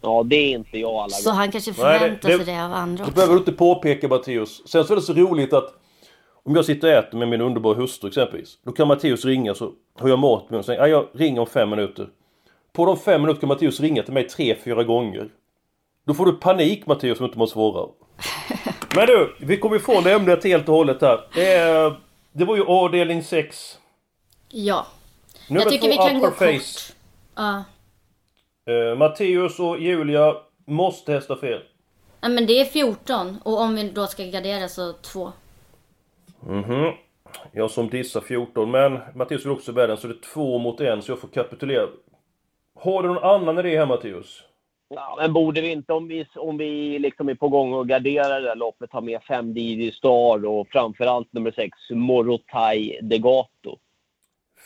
Ja, 0.00 0.22
det 0.22 0.36
är 0.36 0.50
inte 0.50 0.78
jag 0.78 0.90
alla 0.90 0.98
gånger. 0.98 1.10
Så 1.10 1.30
han 1.30 1.52
kanske 1.52 1.72
förväntar 1.72 2.28
Nej, 2.28 2.38
det, 2.38 2.44
sig 2.44 2.54
det 2.54 2.64
av 2.64 2.72
andra 2.72 3.04
också. 3.04 3.10
Det 3.10 3.14
behöver 3.14 3.34
du 3.34 3.38
inte 3.38 3.52
påpeka 3.52 4.08
Matteus. 4.08 4.68
Sen 4.68 4.84
så 4.84 4.92
är 4.92 4.96
det 4.96 5.02
så 5.02 5.12
roligt 5.12 5.52
att 5.52 5.79
om 6.42 6.56
jag 6.56 6.64
sitter 6.64 6.88
och 6.88 6.94
äter 6.94 7.18
med 7.18 7.28
min 7.28 7.40
underbara 7.40 7.74
hustru 7.74 8.08
exempelvis. 8.08 8.58
Då 8.62 8.72
kan 8.72 8.88
Matteus 8.88 9.24
ringa 9.24 9.54
så 9.54 9.72
har 9.98 10.08
jag 10.08 10.18
mat 10.18 10.50
med 10.50 10.58
och 10.58 10.64
säger 10.64 10.86
jag 10.86 11.08
ringer 11.12 11.40
om 11.40 11.46
fem 11.46 11.70
minuter. 11.70 12.08
På 12.72 12.86
de 12.86 12.96
fem 12.96 13.22
minuterna 13.22 13.40
kan 13.40 13.48
Matteus 13.48 13.80
ringa 13.80 14.02
till 14.02 14.12
mig 14.14 14.28
tre, 14.28 14.56
fyra 14.64 14.84
gånger. 14.84 15.28
Då 16.06 16.14
får 16.14 16.26
du 16.26 16.32
panik 16.32 16.86
Matteus 16.86 17.20
om 17.20 17.26
inte 17.26 17.38
man 17.38 17.48
svarar. 17.48 17.88
Men 18.96 19.06
du, 19.06 19.36
vi 19.40 19.56
kommer 19.56 19.76
ifrån 19.76 20.04
det 20.04 20.12
ämnet 20.12 20.44
helt 20.44 20.68
och 20.68 20.74
hållet 20.74 21.00
här. 21.00 21.20
Det, 21.34 21.96
det 22.32 22.44
var 22.44 22.56
ju 22.56 22.64
avdelning 22.64 23.22
6. 23.22 23.78
Ja. 24.48 24.86
Nummer 25.48 25.62
jag 25.62 25.72
tycker 25.72 25.88
vi 25.88 25.96
kan 25.96 26.20
gå 26.20 26.30
face. 26.30 26.52
kort. 26.52 26.96
Ja. 27.34 27.64
Uh, 28.70 28.98
Matteus 28.98 29.58
och 29.58 29.80
Julia 29.80 30.36
måste 30.66 31.12
hästa 31.12 31.36
fel. 31.36 31.60
Ja 32.20 32.28
men 32.28 32.46
det 32.46 32.60
är 32.60 32.64
14 32.64 33.38
och 33.44 33.60
om 33.60 33.74
vi 33.74 33.88
då 33.88 34.06
ska 34.06 34.24
gardera 34.24 34.68
så 34.68 34.92
2. 34.92 35.32
Mhm. 36.46 36.92
Jag 37.52 37.70
som 37.70 37.88
dissar 37.88 38.20
14, 38.20 38.70
men 38.70 38.98
Mattias 39.14 39.44
vill 39.44 39.52
också 39.52 39.72
bära 39.72 39.86
den 39.86 39.96
så 39.96 40.06
det 40.08 40.14
är 40.14 40.32
två 40.34 40.58
mot 40.58 40.80
en 40.80 41.02
så 41.02 41.12
jag 41.12 41.18
får 41.18 41.28
kapitulera. 41.28 41.86
Har 42.74 43.02
du 43.02 43.08
någon 43.08 43.24
annan 43.24 43.58
idé 43.58 43.78
här 43.78 43.86
Mattias? 43.86 44.42
Ja, 44.94 45.16
men 45.20 45.32
borde 45.32 45.60
vi 45.60 45.70
inte, 45.70 45.92
om 45.92 46.08
vi, 46.08 46.26
om 46.36 46.56
vi 46.58 46.98
liksom 46.98 47.28
är 47.28 47.34
på 47.34 47.48
gång 47.48 47.72
och 47.72 47.88
garderar 47.88 48.40
det 48.40 48.46
där 48.48 48.56
loppet, 48.56 48.92
ha 48.92 49.00
med 49.00 49.22
5 49.22 49.54
Didi 49.54 49.92
Star 49.92 50.46
och 50.46 50.68
framförallt 50.68 51.32
nummer 51.32 51.52
6 51.52 51.78
Morotai 51.90 52.98
Degato? 53.02 53.78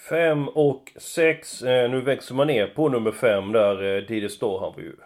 5 0.08 0.48
och 0.48 0.92
6, 0.96 1.62
eh, 1.62 1.90
nu 1.90 2.00
växer 2.00 2.34
man 2.34 2.46
ner 2.46 2.66
på 2.66 2.88
nummer 2.88 3.12
5 3.12 3.52
där, 3.52 3.96
eh, 3.96 4.02
Didi 4.02 4.28
Star, 4.28 4.60
han 4.60 4.72
var 4.72 4.82
ju 4.82 4.96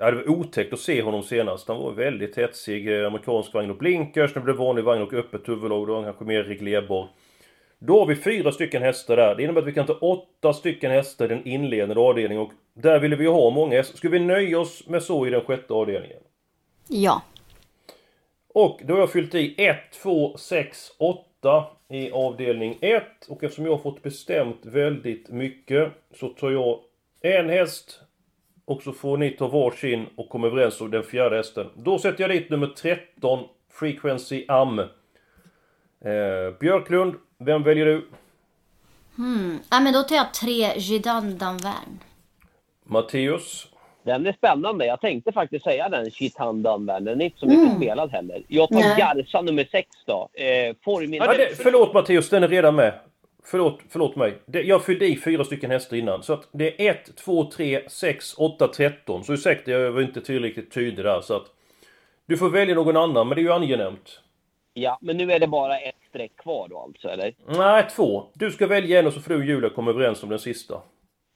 Ja, 0.00 0.10
det 0.10 0.16
var 0.16 0.28
otäckt 0.28 0.72
att 0.72 0.80
se 0.80 1.02
honom 1.02 1.22
senast. 1.22 1.68
Han 1.68 1.76
var 1.76 1.92
väldigt 1.92 2.38
hetsig. 2.38 3.00
Eh, 3.00 3.06
amerikansk 3.06 3.54
vagn 3.54 3.70
och 3.70 3.76
blinkers. 3.76 4.34
Nu 4.34 4.40
blev 4.40 4.56
vanlig 4.56 4.84
vagn 4.84 5.02
och 5.02 5.12
öppet 5.12 5.48
huvudlag. 5.48 5.86
Då 5.86 5.92
var 5.92 5.94
han 5.94 6.04
kanske 6.04 6.24
mer 6.24 6.42
reglerbar. 6.42 7.08
Då 7.78 7.98
har 7.98 8.06
vi 8.06 8.16
fyra 8.16 8.52
stycken 8.52 8.82
hästar 8.82 9.16
där. 9.16 9.34
Det 9.34 9.42
innebär 9.42 9.60
att 9.60 9.66
vi 9.66 9.72
kan 9.72 9.86
ta 9.86 9.92
åtta 9.92 10.52
stycken 10.52 10.90
hästar 10.90 11.24
i 11.24 11.28
den 11.28 11.46
inledande 11.46 12.00
avdelningen. 12.00 12.42
Och 12.42 12.52
där 12.74 13.00
ville 13.00 13.16
vi 13.16 13.26
ha 13.26 13.50
många 13.50 13.76
hästar. 13.76 13.96
Ska 13.96 14.08
vi 14.08 14.18
nöja 14.18 14.60
oss 14.60 14.86
med 14.86 15.02
så 15.02 15.26
i 15.26 15.30
den 15.30 15.40
sjätte 15.40 15.74
avdelningen? 15.74 16.20
Ja. 16.88 17.22
Och 18.48 18.80
då 18.84 18.94
har 18.94 19.00
jag 19.00 19.12
fyllt 19.12 19.34
i 19.34 19.54
1, 19.58 19.76
2, 20.02 20.36
6, 20.36 20.92
8 20.98 21.64
i 21.88 22.10
avdelning 22.10 22.78
1. 22.80 23.02
Och 23.28 23.44
eftersom 23.44 23.64
jag 23.64 23.72
har 23.72 23.78
fått 23.78 24.02
bestämt 24.02 24.60
väldigt 24.62 25.28
mycket 25.28 25.92
så 26.14 26.28
tar 26.28 26.50
jag 26.50 26.80
en 27.22 27.48
häst 27.48 28.00
och 28.68 28.82
så 28.82 28.92
får 28.92 29.16
ni 29.16 29.30
ta 29.30 29.48
varsin 29.48 30.06
och 30.16 30.28
komma 30.28 30.46
överens 30.46 30.80
om 30.80 30.90
den 30.90 31.02
fjärde 31.02 31.36
hästen. 31.36 31.66
Då 31.74 31.98
sätter 31.98 32.20
jag 32.20 32.30
dit 32.30 32.50
nummer 32.50 32.66
13, 32.66 33.44
Frequency 33.72 34.44
Am. 34.48 34.78
Eh, 34.78 34.86
Björklund, 36.60 37.14
vem 37.38 37.62
väljer 37.62 37.86
du? 37.86 38.08
Hmm. 39.16 39.58
Ja, 39.70 39.80
men 39.80 39.92
då 39.92 40.02
tar 40.02 40.16
jag 40.16 40.34
tre 40.34 40.72
Gidan 40.78 41.38
Danvern. 41.38 41.98
Matteus? 42.84 43.66
Den 44.02 44.26
är 44.26 44.32
spännande. 44.32 44.86
Jag 44.86 45.00
tänkte 45.00 45.32
faktiskt 45.32 45.64
säga 45.64 45.88
den, 45.88 46.10
Chitan 46.10 46.62
Dunvan. 46.62 47.04
Den 47.04 47.20
är 47.20 47.24
inte 47.24 47.38
så 47.38 47.46
mycket 47.46 47.64
Mm. 47.64 47.76
spelad 47.76 48.10
heller. 48.10 48.42
Jag 48.48 48.68
tar 48.68 48.76
Nej. 48.76 48.96
Garza 48.98 49.40
nummer 49.42 49.68
sex 49.70 49.88
då. 50.06 50.28
Eh, 50.32 50.44
Ja, 50.46 51.32
det, 51.36 51.56
förlåt 51.62 51.94
Matteus, 51.94 52.28
den 52.30 52.42
är 52.44 52.48
redan 52.48 52.74
med. 52.74 52.92
Förlåt, 53.50 53.80
förlåt 53.88 54.16
mig. 54.16 54.38
Jag 54.46 54.84
fyllde 54.84 55.06
i 55.06 55.16
fyra 55.16 55.44
stycken 55.44 55.70
hästar 55.70 55.96
innan. 55.96 56.22
Så 56.22 56.32
att 56.32 56.48
det 56.52 56.86
är 56.86 56.90
1, 56.90 57.16
2, 57.16 57.50
3, 57.50 57.88
6, 57.88 58.34
8, 58.38 58.68
13. 58.68 59.24
Så 59.24 59.32
ursäkta, 59.32 59.70
jag 59.70 59.92
var 59.92 60.00
inte 60.00 60.20
tillräckligt 60.20 60.70
tydlig 60.70 61.04
där. 61.04 61.20
Så 61.20 61.36
att 61.36 61.46
du 62.26 62.36
får 62.36 62.50
välja 62.50 62.74
någon 62.74 62.96
annan, 62.96 63.28
men 63.28 63.36
det 63.36 63.40
är 63.40 63.44
ju 63.44 63.52
angenämt. 63.52 64.20
Ja, 64.74 64.98
men 65.00 65.16
nu 65.16 65.32
är 65.32 65.38
det 65.38 65.46
bara 65.46 65.78
ett 65.78 65.94
streck 66.08 66.36
kvar 66.36 66.68
då 66.68 66.78
alltså, 66.78 67.08
eller? 67.08 67.34
Nej, 67.46 67.86
två. 67.96 68.26
Du 68.34 68.50
ska 68.50 68.66
välja 68.66 68.98
en 68.98 69.06
och 69.06 69.12
så 69.12 69.34
och 69.34 69.44
Julia 69.44 69.70
komma 69.70 69.90
överens 69.90 70.22
om 70.22 70.28
den 70.28 70.38
sista. 70.38 70.82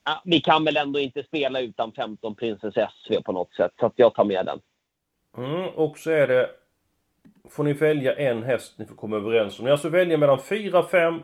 Ja, 0.05 0.21
vi 0.25 0.41
kan 0.41 0.65
väl 0.65 0.77
ändå 0.77 0.99
inte 0.99 1.23
spela 1.23 1.61
utan 1.61 1.91
15 1.91 2.35
Princess 2.35 2.73
SV 2.73 3.21
på 3.25 3.31
något 3.31 3.53
sätt, 3.53 3.71
så 3.79 3.85
att 3.85 3.93
jag 3.95 4.13
tar 4.13 4.25
med 4.25 4.45
den. 4.45 4.59
Mm, 5.37 5.69
och 5.69 5.97
så 5.97 6.11
är 6.11 6.27
det... 6.27 6.49
Får 7.49 7.63
ni 7.63 7.73
välja 7.73 8.15
en 8.15 8.43
häst 8.43 8.73
ni 8.77 8.85
får 8.85 8.95
komma 8.95 9.15
överens 9.15 9.59
om. 9.59 9.65
Ni 9.65 9.71
alltså 9.71 9.89
välja 9.89 10.17
mellan 10.17 10.39
4, 10.39 10.83
5, 10.83 11.19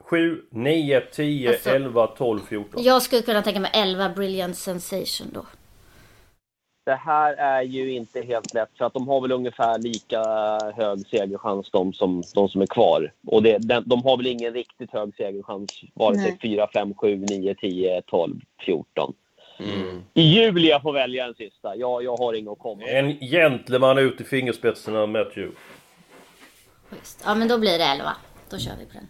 7, 0.00 0.42
9, 0.50 1.00
10, 1.00 1.48
Alltså- 1.48 1.70
11, 1.70 2.06
12, 2.06 2.40
14. 2.48 2.82
Jag 2.82 3.02
skulle 3.02 3.22
kunna 3.22 3.42
tänka 3.42 3.60
mig 3.60 3.70
11 3.74 4.08
Brilliant 4.08 4.56
Sensation 4.56 5.26
då. 5.32 5.46
Det 6.86 6.94
här 6.94 7.32
är 7.32 7.62
ju 7.62 7.92
inte 7.92 8.20
helt 8.22 8.54
lätt, 8.54 8.68
för 8.78 8.84
att 8.84 8.92
de 8.94 9.08
har 9.08 9.20
väl 9.20 9.32
ungefär 9.32 9.78
lika 9.78 10.22
hög 10.76 11.06
segerchans 11.06 11.70
de 11.70 11.92
som, 11.92 12.22
de 12.34 12.48
som 12.48 12.62
är 12.62 12.66
kvar. 12.66 13.12
Och 13.26 13.42
det, 13.42 13.58
den, 13.58 13.82
de 13.86 14.02
har 14.02 14.16
väl 14.16 14.26
ingen 14.26 14.52
riktigt 14.52 14.90
hög 14.90 15.14
segerchans, 15.16 15.80
vare 15.94 16.14
sig 16.14 16.24
Nej. 16.42 16.56
4, 16.56 16.68
5, 16.72 16.94
7, 16.94 17.16
9, 17.16 17.54
10, 17.54 18.02
12, 18.02 18.40
14. 18.64 19.12
Julia 20.14 20.80
får 20.80 20.92
välja 20.92 21.24
den 21.24 21.34
sista. 21.34 21.76
Jag, 21.76 22.04
jag 22.04 22.16
har 22.16 22.34
inget 22.34 22.52
att 22.52 22.58
komma. 22.58 22.82
En 22.84 23.18
gentleman 23.20 23.98
ut 23.98 24.20
i 24.20 24.24
fingerspetsarna, 24.24 25.06
Matthew. 25.06 25.56
Schysst. 26.90 27.22
Ja 27.24 27.34
men 27.34 27.48
då 27.48 27.58
blir 27.58 27.78
det 27.78 27.84
11. 27.84 28.16
Då 28.50 28.58
kör 28.58 28.72
vi 28.80 28.86
på 28.86 28.92
den. 28.92 29.08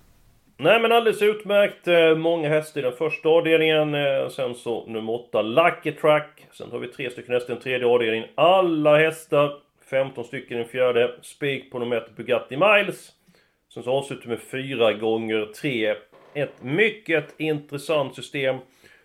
Nej 0.62 0.80
men 0.80 0.92
alldeles 0.92 1.22
utmärkt. 1.22 1.88
Eh, 1.88 2.16
många 2.16 2.48
hästar 2.48 2.80
i 2.80 2.82
den 2.82 2.92
första 2.92 3.28
avdelningen. 3.28 3.94
Eh, 3.94 4.28
sen 4.28 4.54
så 4.54 4.86
nummer 4.86 5.12
8 5.12 5.42
Lucky 5.42 5.92
Track. 5.92 6.46
Sen 6.52 6.70
har 6.70 6.78
vi 6.78 6.88
tre 6.88 7.10
stycken 7.10 7.34
hästar 7.34 7.52
i 7.52 7.54
den 7.54 7.62
tredje 7.62 7.86
avdelningen. 7.86 8.28
Alla 8.34 8.98
hästar. 8.98 9.52
15 9.90 10.24
stycken 10.24 10.56
i 10.56 10.60
den 10.60 10.68
fjärde. 10.68 11.14
Spik 11.22 11.70
på 11.70 11.78
nummer 11.78 11.96
1 11.96 12.16
Bugatti 12.16 12.56
Miles. 12.56 13.12
Sen 13.74 13.82
så 13.82 13.90
avslutar 13.90 14.22
vi 14.22 14.28
med 14.28 14.40
4 14.40 14.92
gånger 14.92 15.48
3. 15.60 15.94
Ett 16.34 16.62
mycket 16.62 17.34
intressant 17.40 18.14
system. 18.14 18.56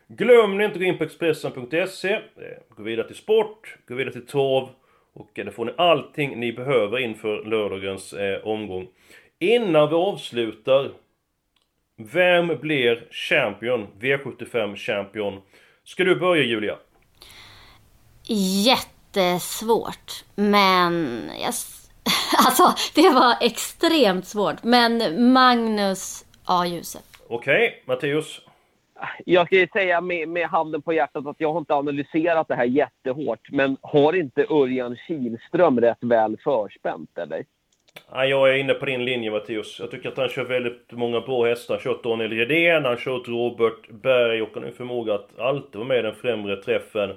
Glöm 0.07 0.61
inte 0.61 0.65
att 0.65 0.79
gå 0.79 0.85
in 0.85 0.97
på 0.97 1.03
Expressen.se. 1.03 2.13
Eh, 2.13 2.21
gå 2.69 2.83
vidare 2.83 3.07
till 3.07 3.15
sport. 3.15 3.77
Gå 3.87 3.95
vidare 3.95 4.13
till 4.13 4.27
torv. 4.27 4.67
Och 5.13 5.29
där 5.33 5.51
får 5.51 5.65
ni 5.65 5.71
allting 5.77 6.39
ni 6.39 6.53
behöver 6.53 6.99
inför 6.99 7.45
lördagens 7.45 8.13
eh, 8.13 8.47
omgång. 8.47 8.87
Innan 9.39 9.89
vi 9.89 9.95
avslutar 9.95 10.91
vem 11.97 12.47
blir 12.47 13.07
champion? 13.11 13.87
V75 13.99 14.75
champion? 14.75 15.41
Ska 15.83 16.03
du 16.03 16.15
börja 16.15 16.43
Julia? 16.43 16.77
Jättesvårt. 18.65 20.25
Men... 20.35 21.21
Jag... 21.41 21.53
Alltså, 22.45 22.63
det 22.95 23.09
var 23.09 23.35
extremt 23.41 24.27
svårt. 24.27 24.63
Men 24.63 25.01
Magnus 25.33 26.25
A. 26.45 26.65
Josef. 26.65 27.01
Okej, 27.27 27.83
Matteus? 27.85 28.41
Jag 29.25 29.47
ska 29.47 29.55
ju 29.55 29.67
säga 29.67 30.01
med, 30.01 30.29
med 30.29 30.47
handen 30.47 30.81
på 30.81 30.93
hjärtat 30.93 31.25
att 31.27 31.35
jag 31.39 31.53
har 31.53 31.59
inte 31.59 31.73
analyserat 31.73 32.47
det 32.47 32.55
här 32.55 32.65
jättehårt. 32.65 33.51
Men 33.51 33.77
har 33.81 34.13
inte 34.13 34.45
Örjan 34.49 34.97
Kihlström 35.07 35.81
rätt 35.81 35.97
väl 36.01 36.37
förspänt, 36.43 37.17
eller? 37.17 37.45
Ja, 38.11 38.25
jag 38.25 38.49
är 38.49 38.53
inne 38.53 38.73
på 38.73 38.85
din 38.85 39.05
linje 39.05 39.31
Mattias. 39.31 39.79
Jag 39.79 39.91
tycker 39.91 40.09
att 40.09 40.17
han 40.17 40.29
kör 40.29 40.43
väldigt 40.43 40.91
många 40.91 41.21
bra 41.21 41.45
hästar. 41.45 41.73
Han 41.73 41.81
har 41.85 41.93
kört 41.93 42.03
Daniel 42.03 42.31
Redén, 42.31 42.83
han 42.83 42.93
har 42.93 42.97
kört 42.97 43.27
Robert 43.27 43.89
Berg 43.89 44.41
och 44.41 44.49
han 44.53 44.63
har 44.63 44.69
en 44.69 44.75
förmåga 44.75 45.13
att 45.13 45.39
alltid 45.39 45.75
vara 45.75 45.87
med 45.87 45.99
i 45.99 46.01
den 46.01 46.15
främre 46.15 46.55
träffen. 46.55 47.13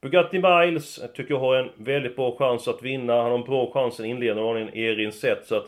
Bugatti 0.00 0.38
Miles 0.38 0.98
jag 1.02 1.14
tycker 1.14 1.34
jag 1.34 1.40
har 1.40 1.56
en 1.56 1.70
väldigt 1.76 2.16
bra 2.16 2.36
chans 2.38 2.68
att 2.68 2.82
vinna. 2.82 3.22
Han 3.22 3.30
har 3.30 3.38
en 3.38 3.44
bra 3.44 3.72
chans 3.72 4.00
i 4.00 4.06
inledningen 4.06 4.50
av 4.50 4.56
Erin 4.56 5.12
Sett 5.12 5.46
så 5.46 5.56
att... 5.56 5.66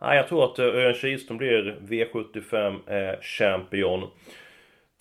Ja, 0.00 0.14
jag 0.14 0.28
tror 0.28 0.44
att 0.44 0.58
eh, 0.58 0.64
Örjan 0.64 0.94
Kihlström 0.94 1.38
blir 1.38 1.76
V75 1.80 2.76
eh, 2.86 3.20
champion. 3.20 4.10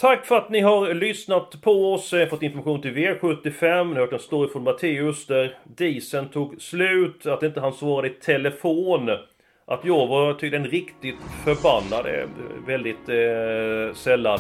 Tack 0.04 0.26
för 0.26 0.38
att 0.38 0.50
ni 0.50 0.62
har 0.62 0.94
lyssnat 0.94 1.62
på 1.62 1.94
oss, 1.94 2.14
fått 2.30 2.44
information 2.44 2.82
till 2.82 2.92
V75, 2.92 3.86
ni 3.86 3.94
har 3.94 4.02
hört 4.02 4.14
en 4.14 4.20
story 4.20 4.50
från 4.50 4.64
Matteus 4.64 5.28
där 5.28 5.58
dieseln 5.78 6.30
tog 6.30 6.62
slut, 6.62 7.26
att 7.26 7.44
inte 7.44 7.60
han 7.60 7.74
svarade 7.74 8.08
i 8.08 8.12
telefon. 8.12 9.10
Att 9.66 9.86
jag 9.86 10.08
var 10.08 10.34
tydligen 10.34 10.68
riktigt 10.68 11.16
förbannad, 11.44 12.06
är 12.06 12.28
väldigt 12.68 13.10
eh, 13.10 13.96
sällan. 13.96 14.40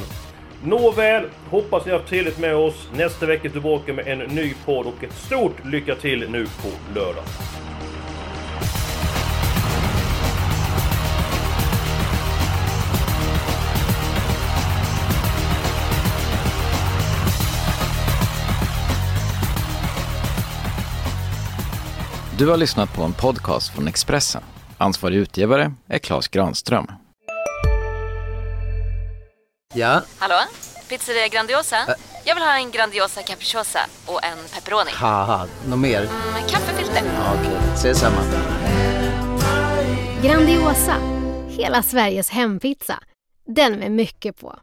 Nåväl, 0.66 1.24
hoppas 1.50 1.86
ni 1.86 1.92
har 1.92 2.00
haft 2.00 2.10
trevligt 2.10 2.40
med 2.40 2.56
oss. 2.56 2.90
Nästa 2.98 3.26
vecka 3.26 3.42
är 3.42 3.50
vi 3.50 3.54
tillbaka 3.54 3.94
med 3.94 4.08
en 4.08 4.20
ny 4.20 4.54
podd 4.66 4.86
och 4.86 5.04
ett 5.04 5.14
stort 5.14 5.66
lycka 5.66 5.96
till 5.96 6.30
nu 6.30 6.46
på 6.46 7.00
lördag. 7.00 7.24
Du 22.44 22.50
har 22.50 22.58
lyssnat 22.58 22.94
på 22.94 23.04
en 23.04 23.14
podcast 23.14 23.70
från 23.74 23.88
Expressen. 23.88 24.44
Ansvarig 24.78 25.18
utgivare 25.18 25.74
är 25.88 25.98
Klas 25.98 26.28
Granström. 26.28 26.88
Ja, 29.74 30.02
Hallå? 30.18 30.36
Pizzeria 30.90 31.28
Grandiosa? 31.28 31.78
Jag 32.26 32.36
vill 32.36 32.44
ha 32.44 32.58
en 32.58 32.72
Grandiosa 32.72 33.22
capriciosa 33.22 33.80
och 34.06 34.24
en 34.24 34.38
pepperoni. 34.54 34.92
haha, 34.94 35.48
något 35.68 35.80
mer? 35.80 36.02
Med 36.34 36.50
kaffefilter. 36.50 37.02
Ja, 37.16 37.34
Okej, 37.40 37.58
ses 37.74 38.00
samma. 38.00 38.22
Grandiosa, 40.24 40.96
hela 41.50 41.84
Sveriges 41.84 42.30
hempizza. 42.30 43.00
Den 43.48 43.74
med 43.80 43.92
mycket 43.92 44.40
på. 44.40 44.56